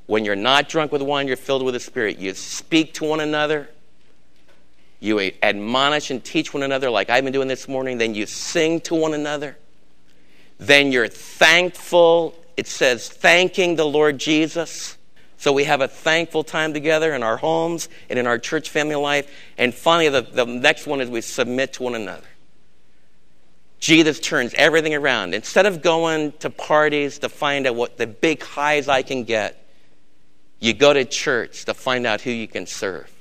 When 0.07 0.25
you're 0.25 0.35
not 0.35 0.69
drunk 0.69 0.91
with 0.91 1.01
wine, 1.01 1.27
you're 1.27 1.37
filled 1.37 1.63
with 1.63 1.73
the 1.73 1.79
Spirit. 1.79 2.17
You 2.17 2.33
speak 2.33 2.95
to 2.95 3.05
one 3.05 3.19
another. 3.19 3.69
You 4.99 5.31
admonish 5.43 6.09
and 6.09 6.23
teach 6.23 6.53
one 6.53 6.63
another, 6.63 6.89
like 6.89 7.09
I've 7.09 7.23
been 7.23 7.33
doing 7.33 7.47
this 7.47 7.67
morning. 7.67 7.99
Then 7.99 8.15
you 8.15 8.25
sing 8.25 8.81
to 8.81 8.95
one 8.95 9.13
another. 9.13 9.57
Then 10.57 10.91
you're 10.91 11.07
thankful. 11.07 12.33
It 12.55 12.65
says, 12.65 13.07
thanking 13.07 13.75
the 13.75 13.85
Lord 13.85 14.17
Jesus. 14.17 14.97
So 15.37 15.53
we 15.53 15.65
have 15.65 15.81
a 15.81 15.87
thankful 15.87 16.43
time 16.43 16.73
together 16.73 17.13
in 17.13 17.21
our 17.21 17.37
homes 17.37 17.89
and 18.09 18.17
in 18.17 18.25
our 18.25 18.39
church 18.39 18.71
family 18.71 18.95
life. 18.95 19.31
And 19.57 19.71
finally, 19.71 20.09
the, 20.09 20.21
the 20.21 20.45
next 20.45 20.87
one 20.87 20.99
is 20.99 21.09
we 21.11 21.21
submit 21.21 21.73
to 21.73 21.83
one 21.83 21.93
another. 21.93 22.25
Jesus 23.79 24.19
turns 24.19 24.55
everything 24.55 24.95
around. 24.95 25.35
Instead 25.35 25.67
of 25.67 25.83
going 25.83 26.31
to 26.39 26.49
parties 26.49 27.19
to 27.19 27.29
find 27.29 27.67
out 27.67 27.75
what 27.75 27.97
the 27.97 28.07
big 28.07 28.41
highs 28.41 28.87
I 28.87 29.03
can 29.03 29.25
get, 29.25 29.63
you 30.59 30.73
go 30.73 30.93
to 30.93 31.05
church 31.05 31.65
to 31.65 31.73
find 31.73 32.05
out 32.05 32.21
who 32.21 32.31
you 32.31 32.47
can 32.47 32.65
serve. 32.65 33.11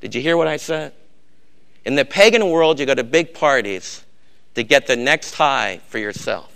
Did 0.00 0.14
you 0.14 0.20
hear 0.20 0.36
what 0.36 0.48
I 0.48 0.56
said? 0.56 0.92
In 1.84 1.94
the 1.94 2.04
pagan 2.04 2.50
world, 2.50 2.80
you 2.80 2.86
go 2.86 2.94
to 2.94 3.04
big 3.04 3.32
parties 3.32 4.04
to 4.54 4.62
get 4.62 4.86
the 4.86 4.96
next 4.96 5.34
high 5.34 5.80
for 5.88 5.98
yourself. 5.98 6.52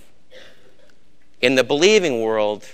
In 1.41 1.55
the 1.55 1.65
believing 1.65 2.21
world, 2.21 2.67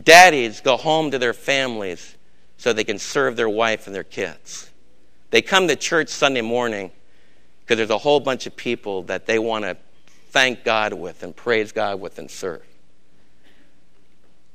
Daddies 0.00 0.60
go 0.60 0.76
home 0.76 1.10
to 1.10 1.18
their 1.18 1.34
families 1.34 2.16
so 2.56 2.72
they 2.72 2.84
can 2.84 2.98
serve 2.98 3.36
their 3.36 3.48
wife 3.48 3.86
and 3.86 3.94
their 3.94 4.04
kids. 4.04 4.70
They 5.30 5.42
come 5.42 5.68
to 5.68 5.76
church 5.76 6.08
Sunday 6.08 6.40
morning 6.40 6.90
because 7.60 7.76
there's 7.76 7.90
a 7.90 7.98
whole 7.98 8.20
bunch 8.20 8.46
of 8.46 8.56
people 8.56 9.02
that 9.04 9.26
they 9.26 9.38
want 9.38 9.64
to 9.64 9.76
thank 10.30 10.64
God 10.64 10.94
with 10.94 11.22
and 11.22 11.36
praise 11.36 11.72
God 11.72 12.00
with 12.00 12.18
and 12.18 12.30
serve. 12.30 12.64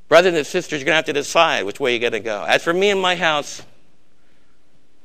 Brothers 0.07 0.35
and 0.35 0.47
sisters, 0.47 0.79
you're 0.79 0.85
going 0.85 0.93
to 0.93 0.97
have 0.97 1.05
to 1.05 1.13
decide 1.13 1.65
which 1.65 1.79
way 1.79 1.91
you're 1.91 1.99
going 1.99 2.13
to 2.13 2.19
go. 2.19 2.43
As 2.43 2.63
for 2.63 2.73
me 2.73 2.89
and 2.89 3.01
my 3.01 3.15
house, 3.15 3.61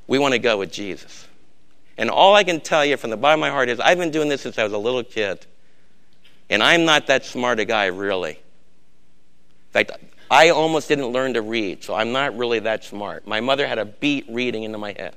we 0.06 0.18
want 0.18 0.32
to 0.32 0.38
go 0.38 0.58
with 0.58 0.70
Jesus. 0.72 1.26
And 1.98 2.08
all 2.08 2.34
I 2.34 2.44
can 2.44 2.60
tell 2.60 2.84
you 2.84 2.96
from 2.96 3.10
the 3.10 3.16
bottom 3.16 3.40
of 3.40 3.42
my 3.42 3.50
heart 3.50 3.68
is 3.68 3.80
I've 3.80 3.98
been 3.98 4.10
doing 4.10 4.28
this 4.28 4.42
since 4.42 4.58
I 4.58 4.64
was 4.64 4.72
a 4.72 4.78
little 4.78 5.02
kid. 5.02 5.44
And 6.48 6.62
I'm 6.62 6.84
not 6.84 7.06
that 7.08 7.24
smart 7.24 7.60
a 7.60 7.64
guy, 7.64 7.86
really. 7.86 8.32
In 8.32 9.72
fact, 9.72 9.92
I 10.30 10.50
almost 10.50 10.88
didn't 10.88 11.08
learn 11.08 11.34
to 11.34 11.42
read, 11.42 11.82
so 11.82 11.94
I'm 11.94 12.12
not 12.12 12.36
really 12.36 12.60
that 12.60 12.84
smart. 12.84 13.26
My 13.26 13.40
mother 13.40 13.66
had 13.66 13.78
a 13.78 13.84
beat 13.84 14.26
reading 14.28 14.62
into 14.62 14.78
my 14.78 14.92
head. 14.92 15.14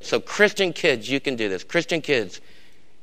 So, 0.00 0.20
Christian 0.20 0.72
kids, 0.72 1.08
you 1.10 1.20
can 1.20 1.36
do 1.36 1.48
this. 1.48 1.62
Christian 1.62 2.00
kids, 2.00 2.40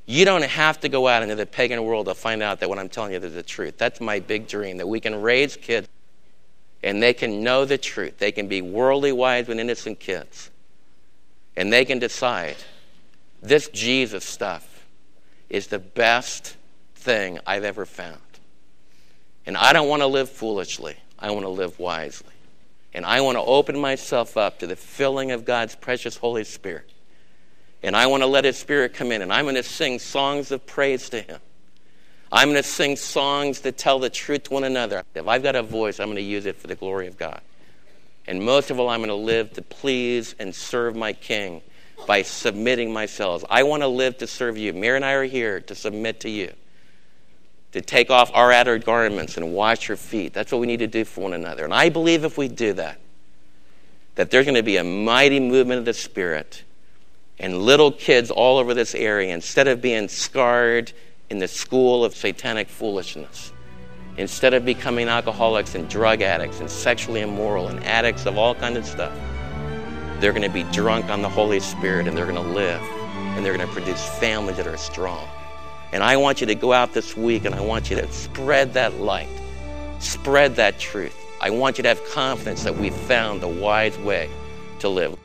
you 0.08 0.24
don't 0.24 0.43
have 0.43 0.80
to 0.80 0.89
go 0.89 1.08
out 1.08 1.22
into 1.22 1.36
the 1.36 1.46
pagan 1.46 1.84
world 1.84 2.06
to 2.08 2.15
find 2.15 2.41
out 2.41 2.62
that 2.62 2.70
what 2.70 2.80
I'm 2.80 2.88
telling 2.88 3.12
you 3.12 3.20
is 3.20 3.34
the 3.34 3.43
truth. 3.43 3.78
That's 3.78 4.00
my 4.00 4.22
big 4.22 4.48
dream 4.48 4.78
that 4.78 4.88
we 4.88 5.02
can 5.02 5.22
raise 5.22 5.58
kids 5.58 5.88
and 6.82 7.04
they 7.04 7.13
can 7.13 7.43
know 7.43 7.65
the 7.65 7.78
truth. 7.78 8.17
They 8.17 8.32
can 8.32 8.48
be 8.48 8.62
worldly 8.62 9.12
wise 9.12 9.50
and 9.50 9.60
innocent 9.60 10.00
kids. 10.00 10.50
And 11.58 11.74
they 11.74 11.84
can 11.84 12.00
decide 12.00 12.56
this 13.43 13.67
Jesus 13.70 14.24
stuff 14.24 14.86
is 15.50 15.67
the 15.67 15.80
best 15.80 16.56
thing 16.96 17.39
I've 17.46 17.65
ever 17.65 17.86
found. 17.86 18.22
And 19.46 19.58
I 19.58 19.74
don't 19.74 19.89
want 19.89 20.04
to 20.04 20.08
live 20.08 20.30
foolishly, 20.30 20.96
I 21.20 21.32
want 21.32 21.43
to 21.43 21.50
live 21.50 21.80
wisely. 21.80 22.34
And 22.93 23.06
I 23.06 23.20
want 23.22 23.38
to 23.38 23.41
open 23.41 23.78
myself 23.78 24.38
up 24.38 24.60
to 24.60 24.67
the 24.67 24.78
filling 24.78 25.32
of 25.32 25.43
God's 25.43 25.76
precious 25.76 26.15
Holy 26.15 26.46
Spirit. 26.46 26.89
And 27.84 27.96
I 27.96 28.08
want 28.08 28.24
to 28.24 28.28
let 28.28 28.46
His 28.46 28.58
Spirit 28.58 28.94
come 28.94 29.12
in, 29.12 29.22
and 29.22 29.32
I'm 29.32 29.46
going 29.46 29.56
to 29.56 29.63
sing 29.63 30.00
songs 30.00 30.52
of 30.52 30.66
praise 30.66 31.10
to 31.10 31.22
Him. 31.22 31.40
I'm 32.32 32.50
going 32.50 32.62
to 32.62 32.68
sing 32.68 32.96
songs 32.96 33.62
that 33.62 33.78
tell 33.78 34.00
the 34.00 34.10
truth 34.10 34.44
to 34.44 34.54
one 34.54 34.63
another. 34.63 35.04
If 35.16 35.28
I've 35.28 35.44
got 35.44 35.56
a 35.56 35.63
voice, 35.63 36.00
I'm 36.00 36.08
going 36.08 36.18
to 36.18 36.22
use 36.22 36.46
it 36.46 36.58
for 36.58 36.68
the 36.68 36.76
glory 36.76 37.08
of 37.08 37.18
God. 37.18 37.42
And 38.26 38.44
most 38.44 38.72
of 38.72 38.80
all, 38.80 38.90
I'm 38.90 39.00
going 39.00 39.10
to 39.10 39.16
live 39.16 39.54
to 39.54 39.62
please 39.62 40.36
and 40.38 40.54
serve 40.54 40.96
my 40.96 41.13
King 41.13 41.62
by 42.06 42.24
submitting 42.24 42.92
myself. 42.92 43.46
I 43.50 43.63
want 43.63 43.84
to 43.84 43.88
live 43.88 44.18
to 44.18 44.28
serve 44.28 44.58
you. 44.58 44.74
Mary 44.74 44.98
and 44.98 45.06
I 45.06 45.13
are 45.13 45.24
here 45.24 45.62
to 45.62 45.76
submit 45.76 46.20
to 46.22 46.30
you 46.30 46.54
to 47.74 47.82
take 47.82 48.10
off 48.10 48.32
our 48.34 48.52
outer 48.52 48.78
garments 48.80 49.38
and 49.38 49.54
wash 49.54 49.88
your 49.88 49.98
feet. 49.98 50.34
That's 50.34 50.52
what 50.52 50.60
we 50.60 50.68
need 50.68 50.80
to 50.80 50.88
do 50.88 51.06
for 51.06 51.22
one 51.22 51.34
another. 51.34 51.63
And 51.63 51.74
I 51.74 51.90
believe 51.90 52.24
if 52.24 52.38
we 52.38 52.48
do 52.48 52.74
that, 52.74 53.00
that 54.16 54.32
there's 54.32 54.46
going 54.46 54.56
to 54.56 54.63
be 54.63 54.78
a 54.78 54.84
mighty 54.84 55.40
movement 55.40 55.80
of 55.80 55.86
the 55.86 55.94
Spirit. 55.94 56.63
And 57.39 57.60
little 57.60 57.91
kids 57.91 58.32
all 58.32 58.58
over 58.58 58.73
this 58.73 58.95
area, 58.95 59.34
instead 59.34 59.67
of 59.67 59.82
being 59.82 60.08
scarred 60.08 60.91
in 61.30 61.38
the 61.38 61.47
school 61.47 62.04
of 62.04 62.15
satanic 62.15 62.67
foolishness, 62.67 63.54
instead 64.17 64.54
of 64.54 64.65
becoming 64.65 65.08
alcoholics 65.08 65.76
and 65.76 65.88
drug 65.88 66.21
addicts 66.21 66.60
and 66.60 66.69
sexually 66.69 67.21
immoral 67.21 67.67
and 67.67 67.84
addicts 67.84 68.26
of 68.26 68.38
all 68.38 68.56
kinds 68.56 68.78
of 68.78 68.86
stuff, 68.86 69.13
they're 70.19 70.32
going 70.32 70.41
to 70.41 70.50
be 70.50 70.63
drunk 70.71 71.10
on 71.10 71.21
the 71.21 71.30
Holy 71.30 71.60
Spirit 71.60 72.08
and 72.08 72.17
they're 72.17 72.26
going 72.26 72.43
to 72.43 72.54
live 72.54 72.82
and 72.82 73.45
they're 73.45 73.56
going 73.56 73.67
to 73.67 73.73
produce 73.73 74.04
families 74.17 74.58
that 74.58 74.65
are 74.65 74.78
strong. 74.78 75.28
And 75.91 76.04
I 76.04 76.17
want 76.17 76.41
you 76.41 76.47
to 76.47 76.56
go 76.56 76.73
out 76.73 76.93
this 76.93 77.15
week 77.15 77.45
and 77.45 77.54
I 77.54 77.62
want 77.62 77.89
you 77.89 77.95
to 77.97 78.12
spread 78.12 78.73
that 78.73 78.95
light, 78.95 79.30
spread 80.00 80.56
that 80.56 80.80
truth. 80.80 81.15
I 81.39 81.52
want 81.52 81.78
you 81.78 81.84
to 81.84 81.89
have 81.89 82.04
confidence 82.10 82.63
that 82.63 82.76
we've 82.76 82.95
found 82.95 83.41
the 83.41 83.47
wise 83.47 83.97
way 84.00 84.28
to 84.80 84.89
live. 84.89 85.15